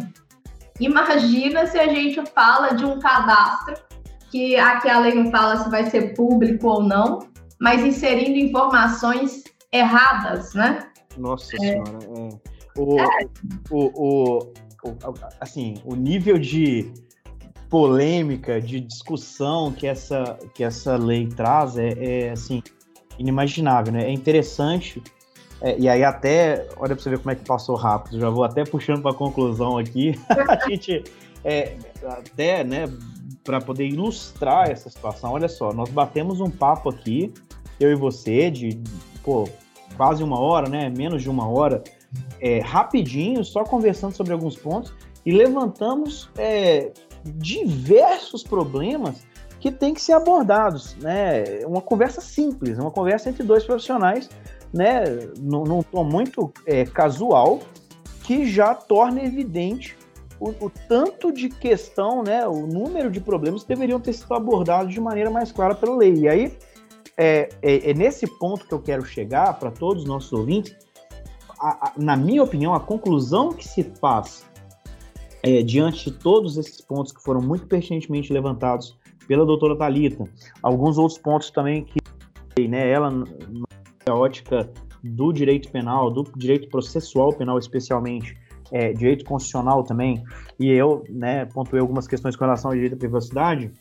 [0.79, 3.75] Imagina se a gente fala de um cadastro
[4.29, 7.19] que aqui a lei não fala se vai ser público ou não,
[7.59, 10.79] mas inserindo informações erradas, né?
[11.17, 11.59] Nossa é.
[11.59, 12.79] senhora, é.
[12.79, 13.05] O, é.
[13.69, 14.39] O, o,
[14.83, 16.91] o, assim, o nível de
[17.69, 22.61] polêmica, de discussão que essa, que essa lei traz é, é assim,
[23.17, 24.05] inimaginável, né?
[24.05, 25.01] É interessante,
[25.61, 28.43] é, e aí até, olha para você ver como é que passou rápido, já vou
[28.43, 31.03] até puxando para conclusão aqui, a gente,
[31.43, 32.85] é, até, né,
[33.43, 37.33] para poder ilustrar essa situação, olha só, nós batemos um papo aqui,
[37.79, 38.79] eu e você, de,
[39.23, 39.47] pô,
[39.95, 41.83] quase uma hora, né, menos de uma hora,
[42.39, 44.93] é, rapidinho, só conversando sobre alguns pontos,
[45.25, 46.91] e levantamos é,
[47.23, 49.25] diversos problemas
[49.59, 51.65] que tem que ser abordados, né?
[51.65, 54.29] Uma conversa simples, uma conversa entre dois profissionais,
[54.73, 55.03] né?
[55.39, 57.59] Num, tom muito é, casual,
[58.23, 59.97] que já torna evidente
[60.39, 62.47] o, o, tanto de questão, né?
[62.47, 66.13] O número de problemas que deveriam ter sido abordados de maneira mais clara pela lei.
[66.13, 66.57] E aí
[67.17, 70.75] é, é, é nesse ponto que eu quero chegar para todos os nossos ouvintes.
[71.59, 74.45] A, a, na minha opinião, a conclusão que se faz
[75.41, 78.97] é, diante de todos esses pontos que foram muito pertinentemente levantados
[79.27, 80.23] pela doutora Talita.
[80.61, 84.69] Alguns outros pontos também que né, ela, na ótica
[85.03, 88.37] do direito penal, do direito processual penal especialmente,
[88.71, 90.23] é, direito constitucional também,
[90.59, 93.71] e eu né, pontuei algumas questões com relação ao direito à privacidade,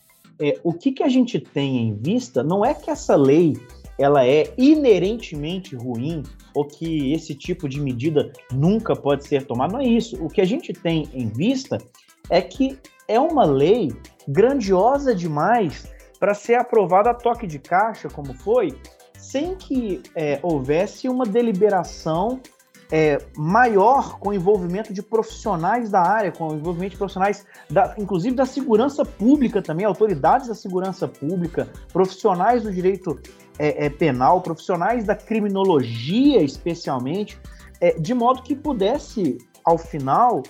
[0.40, 3.57] é, o que, que a gente tem em vista não é que essa lei
[3.99, 6.22] ela é inerentemente ruim
[6.55, 10.22] ou que esse tipo de medida nunca pode ser tomada, não é isso.
[10.22, 11.78] O que a gente tem em vista
[12.28, 12.76] é que
[13.07, 13.92] é uma lei
[14.27, 15.87] grandiosa demais
[16.18, 18.79] para ser aprovada a toque de caixa, como foi,
[19.18, 22.41] sem que é, houvesse uma deliberação
[22.91, 27.95] é, maior com o envolvimento de profissionais da área, com o envolvimento de profissionais, da,
[27.99, 33.18] inclusive da segurança pública também, autoridades da segurança pública, profissionais do direito
[33.59, 37.39] é, é penal, profissionais da criminologia especialmente,
[37.81, 40.43] é, de modo que pudesse, ao final,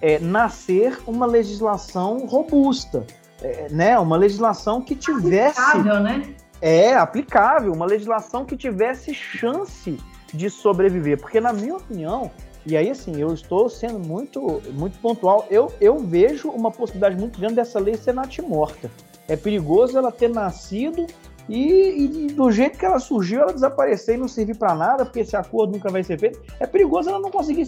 [0.00, 3.06] é, nascer uma legislação robusta,
[3.42, 3.98] é, né?
[3.98, 6.34] Uma legislação que tivesse aplicável, né?
[6.60, 9.96] É aplicável, uma legislação que tivesse chance
[10.34, 12.30] de sobreviver, porque na minha opinião
[12.66, 15.46] E aí, assim, eu estou sendo muito, muito pontual.
[15.48, 18.90] Eu, eu vejo uma possibilidade muito grande dessa lei ser natimorta.
[19.26, 21.06] É perigoso ela ter nascido
[21.48, 25.20] e, e, do jeito que ela surgiu, ela desaparecer e não servir para nada, porque
[25.20, 26.40] esse acordo nunca vai ser feito.
[26.60, 27.66] É perigoso ela não conseguir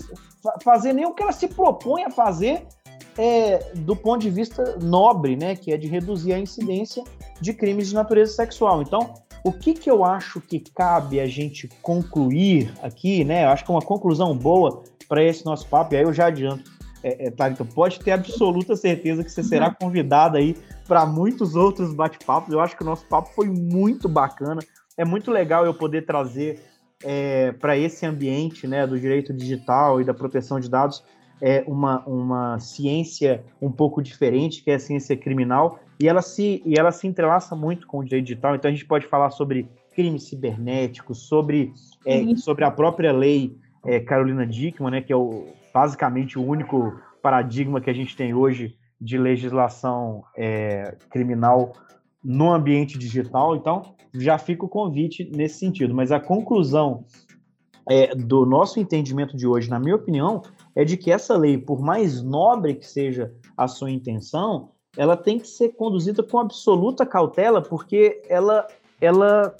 [0.62, 2.66] fazer nem o que ela se propõe a fazer
[3.16, 7.02] é, do ponto de vista nobre, né, que é de reduzir a incidência
[7.40, 8.82] de crimes de natureza sexual.
[8.82, 13.44] Então, o que, que eu acho que cabe a gente concluir aqui, né?
[13.44, 16.26] Eu acho que é uma conclusão boa para esse nosso papo, e aí eu já
[16.26, 16.70] adianto.
[17.02, 20.54] É, é, Thalita, pode ter absoluta certeza que você será convidada aí
[20.86, 22.52] para muitos outros bate-papos.
[22.52, 24.60] Eu acho que o nosso papo foi muito bacana.
[24.96, 26.60] É muito legal eu poder trazer
[27.02, 31.02] é, para esse ambiente né, do direito digital e da proteção de dados
[31.40, 36.62] é, uma, uma ciência um pouco diferente, que é a ciência criminal, e ela se,
[36.64, 38.54] e ela se entrelaça muito com o direito digital.
[38.54, 41.72] Então a gente pode falar sobre crimes cibernéticos, sobre,
[42.06, 47.00] é, sobre a própria lei é, Carolina Dickman, né, que é o, basicamente o único
[47.22, 51.72] paradigma que a gente tem hoje de legislação é, criminal
[52.22, 53.56] no ambiente digital.
[53.56, 55.94] Então, já fica o convite nesse sentido.
[55.94, 57.04] Mas a conclusão
[57.88, 60.42] é, do nosso entendimento de hoje, na minha opinião,
[60.74, 65.38] é de que essa lei, por mais nobre que seja a sua intenção, ela tem
[65.38, 68.66] que ser conduzida com absoluta cautela, porque ela,
[69.00, 69.54] ela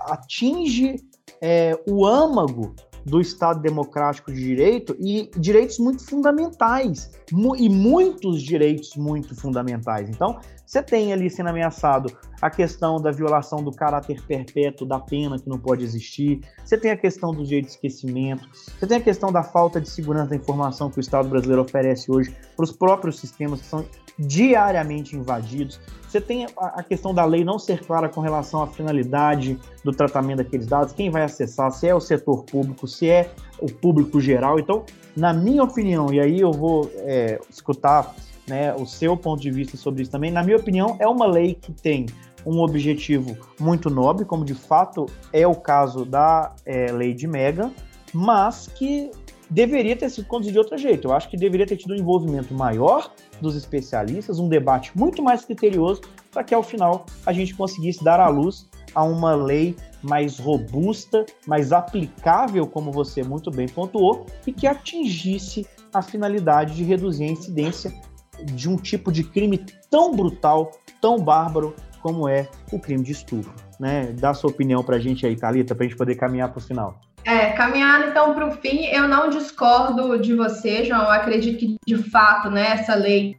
[0.00, 0.96] atinge
[1.40, 2.74] é, o âmago
[3.04, 10.08] do Estado Democrático de Direito e direitos muito fundamentais, mu e muitos direitos muito fundamentais.
[10.08, 15.38] Então, você tem ali sendo ameaçado a questão da violação do caráter perpétuo da pena
[15.38, 19.00] que não pode existir, você tem a questão do direito de esquecimento, você tem a
[19.00, 22.72] questão da falta de segurança da informação que o Estado brasileiro oferece hoje para os
[22.72, 23.84] próprios sistemas que são
[24.18, 25.80] diariamente invadidos.
[26.08, 30.38] Você tem a questão da lei não ser clara com relação à finalidade do tratamento
[30.38, 34.60] daqueles dados, quem vai acessar, se é o setor público, se é o público geral.
[34.60, 34.84] Então,
[35.16, 38.14] na minha opinião, e aí eu vou é, escutar
[38.46, 41.54] né, o seu ponto de vista sobre isso também, na minha opinião, é uma lei
[41.54, 42.06] que tem
[42.46, 47.72] um objetivo muito nobre, como de fato é o caso da é, lei de Mega,
[48.12, 49.10] mas que
[49.54, 51.08] deveria ter sido conduzido de outro jeito.
[51.08, 55.44] Eu acho que deveria ter tido um envolvimento maior dos especialistas, um debate muito mais
[55.44, 56.00] criterioso,
[56.32, 61.24] para que ao final a gente conseguisse dar à luz a uma lei mais robusta,
[61.46, 67.28] mais aplicável, como você muito bem pontuou, e que atingisse a finalidade de reduzir a
[67.28, 67.94] incidência
[68.42, 73.54] de um tipo de crime tão brutal, tão bárbaro como é o crime de estupro.
[73.78, 74.12] Né?
[74.18, 76.62] Dá sua opinião para a gente aí, Thalita, para a gente poder caminhar para o
[76.62, 77.00] final.
[77.24, 81.02] É, caminhando então para o fim, eu não discordo de você, João.
[81.02, 83.36] Eu acredito que de fato, né, essa lei,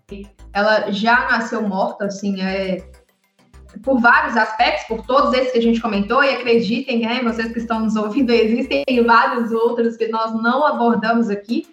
[0.51, 2.83] ela já nasceu morta, assim, é,
[3.83, 7.59] por vários aspectos, por todos esses que a gente comentou, e acreditem, né, vocês que
[7.59, 11.67] estão nos ouvindo, existem vários outros que nós não abordamos aqui,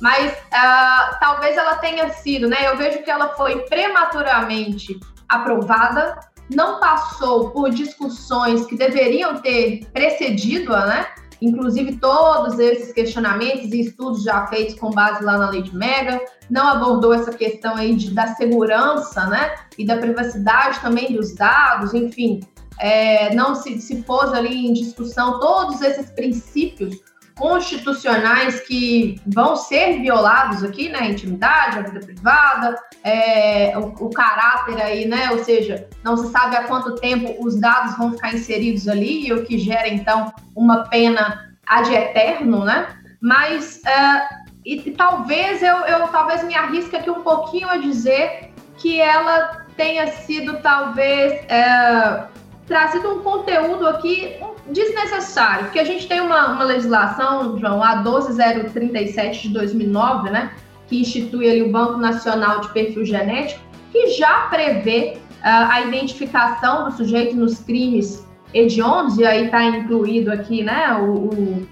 [0.00, 2.56] mas uh, talvez ela tenha sido, né?
[2.62, 4.98] Eu vejo que ela foi prematuramente
[5.28, 6.20] aprovada,
[6.54, 11.06] não passou por discussões que deveriam ter precedido-a, né?
[11.40, 16.20] Inclusive, todos esses questionamentos e estudos já feitos com base lá na lei de Mega,
[16.50, 19.54] não abordou essa questão aí de, da segurança, né?
[19.76, 22.40] E da privacidade também dos dados, enfim,
[22.78, 26.96] é, não se, se pôs ali em discussão todos esses princípios
[27.38, 31.10] constitucionais que vão ser violados aqui, né?
[31.10, 32.74] Intimidade, a vida privada,
[33.04, 35.30] é, o, o, caráter aí, né?
[35.30, 39.44] Ou seja, não se sabe há quanto tempo os dados vão ficar inseridos ali, o
[39.44, 42.88] que gera, então, uma pena ad eterno, né?
[43.20, 44.28] Mas, é,
[44.64, 49.64] e, e, talvez eu, eu talvez me arrisque aqui um pouquinho a dizer que ela
[49.76, 52.24] tenha sido, talvez, é,
[52.68, 54.36] trazido um conteúdo aqui
[54.70, 60.52] desnecessário, porque a gente tem uma, uma legislação, João, a 12037 de 2009, né,
[60.86, 63.60] que institui ali o Banco Nacional de Perfil Genético,
[63.90, 70.30] que já prevê uh, a identificação do sujeito nos crimes hediondos, e aí está incluído
[70.30, 71.68] aqui, né, o, o,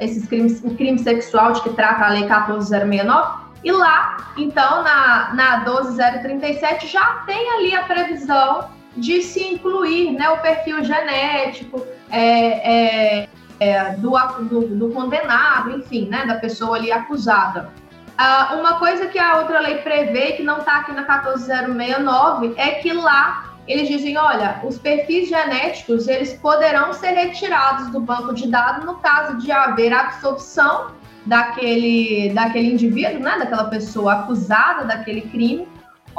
[0.00, 5.34] esses crimes, o crime sexual de que trata a Lei 14069, e lá, então, na,
[5.34, 13.22] na 12037 já tem ali a previsão de se incluir né, o perfil genético é,
[13.22, 13.28] é,
[13.60, 14.10] é, do,
[14.42, 17.70] do, do, condenado, enfim, né, da pessoa ali acusada.
[18.18, 22.72] Ah, uma coisa que a outra lei prevê, que não está aqui na 14069, é
[22.72, 28.50] que lá eles dizem, olha, os perfis genéticos eles poderão ser retirados do banco de
[28.50, 30.90] dados no caso de haver absorção
[31.24, 35.68] daquele, daquele indivíduo, né, daquela pessoa acusada daquele crime,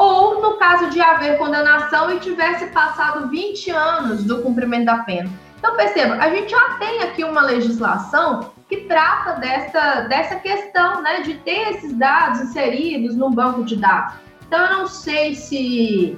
[0.02, 5.30] ou no caso de haver condenação e tivesse passado 20 anos do cumprimento da pena.
[5.60, 11.22] Então, perceba, a gente já tem aqui uma legislação que trata dessa, dessa questão né,
[11.22, 14.16] de ter esses dados inseridos no banco de dados.
[14.48, 16.18] Então, eu não sei se,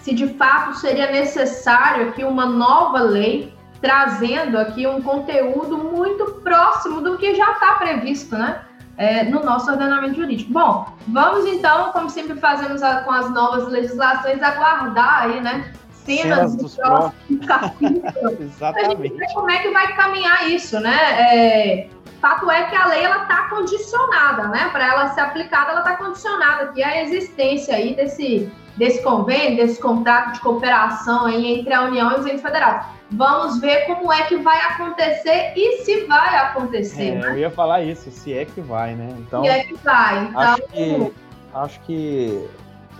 [0.00, 7.00] se de fato seria necessário aqui uma nova lei trazendo aqui um conteúdo muito próximo
[7.00, 8.62] do que já está previsto, né?
[8.96, 10.52] É, no nosso ordenamento jurídico.
[10.52, 15.72] Bom, vamos então, como sempre fazemos a, com as novas legislações, aguardar aí, né?
[15.90, 18.38] Cenas, cenas dos próximos capítulos.
[18.40, 19.16] Exatamente.
[19.16, 20.96] Ver como é que vai caminhar isso, né?
[21.18, 21.88] É,
[22.24, 24.70] fato é que a lei ela está condicionada, né?
[24.72, 29.78] Para ela ser aplicada, ela está condicionada aqui a existência aí desse, desse convênio, desse
[29.78, 32.86] contrato de cooperação aí entre a União e os entes federados.
[33.16, 37.10] Vamos ver como é que vai acontecer e se vai acontecer.
[37.10, 37.30] É, né?
[37.30, 39.14] Eu ia falar isso, se é que vai, né?
[39.18, 40.24] Então, se é que vai.
[40.24, 41.12] Então, acho que,
[41.54, 42.48] acho que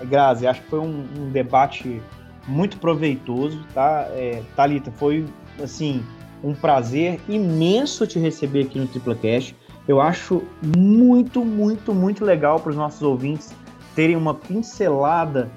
[0.04, 2.02] Grazi, acho que foi um, um debate
[2.46, 4.06] muito proveitoso, tá?
[4.10, 5.26] É, Talita, foi
[5.62, 6.04] assim
[6.42, 9.56] um prazer imenso te receber aqui no TriplaCast.
[9.88, 10.42] Eu acho
[10.76, 13.52] muito, muito, muito legal para os nossos ouvintes
[13.94, 15.50] terem uma pincelada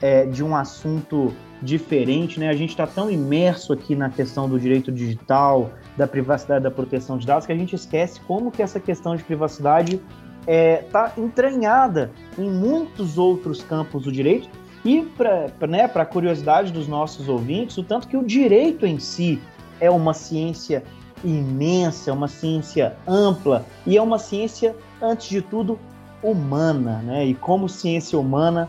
[0.00, 1.32] é, de um assunto
[1.64, 2.48] diferente, né?
[2.50, 7.16] A gente está tão imerso aqui na questão do direito digital, da privacidade, da proteção
[7.16, 11.12] de dados, que a gente esquece como que essa questão de privacidade está é, tá
[11.16, 14.48] entranhada em muitos outros campos do direito
[14.84, 19.40] e para né, a curiosidade dos nossos ouvintes, o tanto que o direito em si
[19.80, 20.84] é uma ciência
[21.24, 25.78] imensa, é uma ciência ampla e é uma ciência, antes de tudo,
[26.22, 27.24] humana, né?
[27.24, 28.68] E como ciência humana,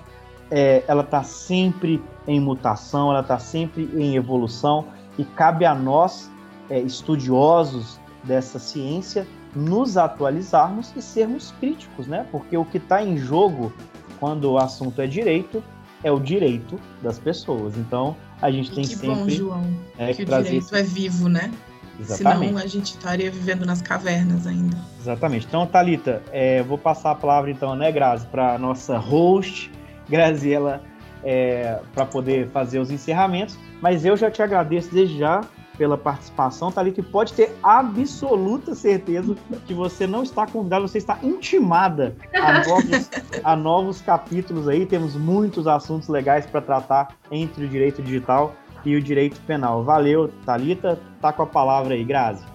[0.56, 4.86] é, ela está sempre em mutação, ela está sempre em evolução
[5.18, 6.32] e cabe a nós,
[6.70, 12.26] é, estudiosos dessa ciência, nos atualizarmos e sermos críticos, né?
[12.32, 13.74] Porque o que está em jogo
[14.18, 15.62] quando o assunto é direito
[16.02, 17.78] é o direito das pessoas.
[17.78, 19.64] Então a gente e tem que sempre bom, João,
[19.98, 21.52] é, que, que o direito é vivo, né?
[22.00, 22.48] Exatamente.
[22.48, 24.78] Senão a gente estaria vivendo nas cavernas ainda.
[25.02, 25.46] Exatamente.
[25.48, 29.72] Então, Talita, é, vou passar a palavra então, né, Grazi, para nossa host,
[30.10, 30.82] Graziela
[31.24, 33.58] é, para poder fazer os encerramentos.
[33.82, 35.42] Mas eu já te agradeço desde já
[35.78, 39.36] pela participação, Thalita, e pode ter absoluta certeza
[39.66, 43.10] que você não está convidada, você está intimada a novos,
[43.44, 44.86] a novos capítulos aí.
[44.86, 49.84] Temos muitos assuntos legais para tratar entre o direito digital e o direito penal.
[49.84, 51.00] Valeu, Thalita.
[51.20, 52.46] Tá com a palavra aí, Grazi.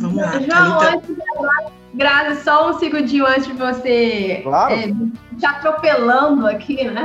[0.00, 1.16] Vamos lá, João, antes
[1.94, 4.74] Grazi, só um segundinho antes de você claro.
[4.74, 4.86] é,
[5.38, 7.04] te atropelando aqui, né?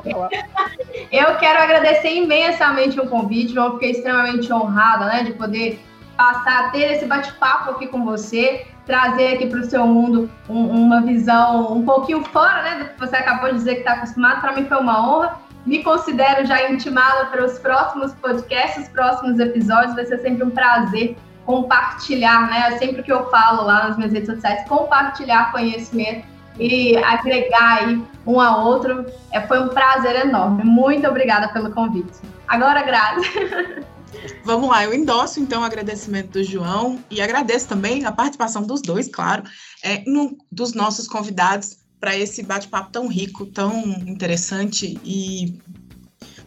[1.10, 3.72] Eu quero agradecer imensamente o convite, João.
[3.74, 5.80] Fiquei extremamente honrada, né, de poder
[6.16, 10.66] passar a ter esse bate-papo aqui com você, trazer aqui para o seu mundo um,
[10.66, 14.40] uma visão um pouquinho fora, né, do que você acabou de dizer que está acostumado.
[14.40, 15.38] Para mim foi uma honra.
[15.64, 19.94] Me considero já intimada para os próximos podcasts, os próximos episódios.
[19.94, 21.16] Vai ser sempre um prazer
[21.46, 22.76] compartilhar, né?
[22.78, 26.26] Sempre que eu falo lá nas minhas redes sociais, compartilhar conhecimento
[26.58, 29.06] e agregar aí um ao outro.
[29.32, 30.64] É, foi um prazer enorme.
[30.64, 32.18] Muito obrigada pelo convite.
[32.48, 33.26] Agora, Grazi.
[34.44, 38.80] Vamos lá, eu endosso então o agradecimento do João e agradeço também a participação dos
[38.80, 39.42] dois, claro,
[39.84, 40.02] é,
[40.50, 45.58] dos nossos convidados para esse bate-papo tão rico, tão interessante e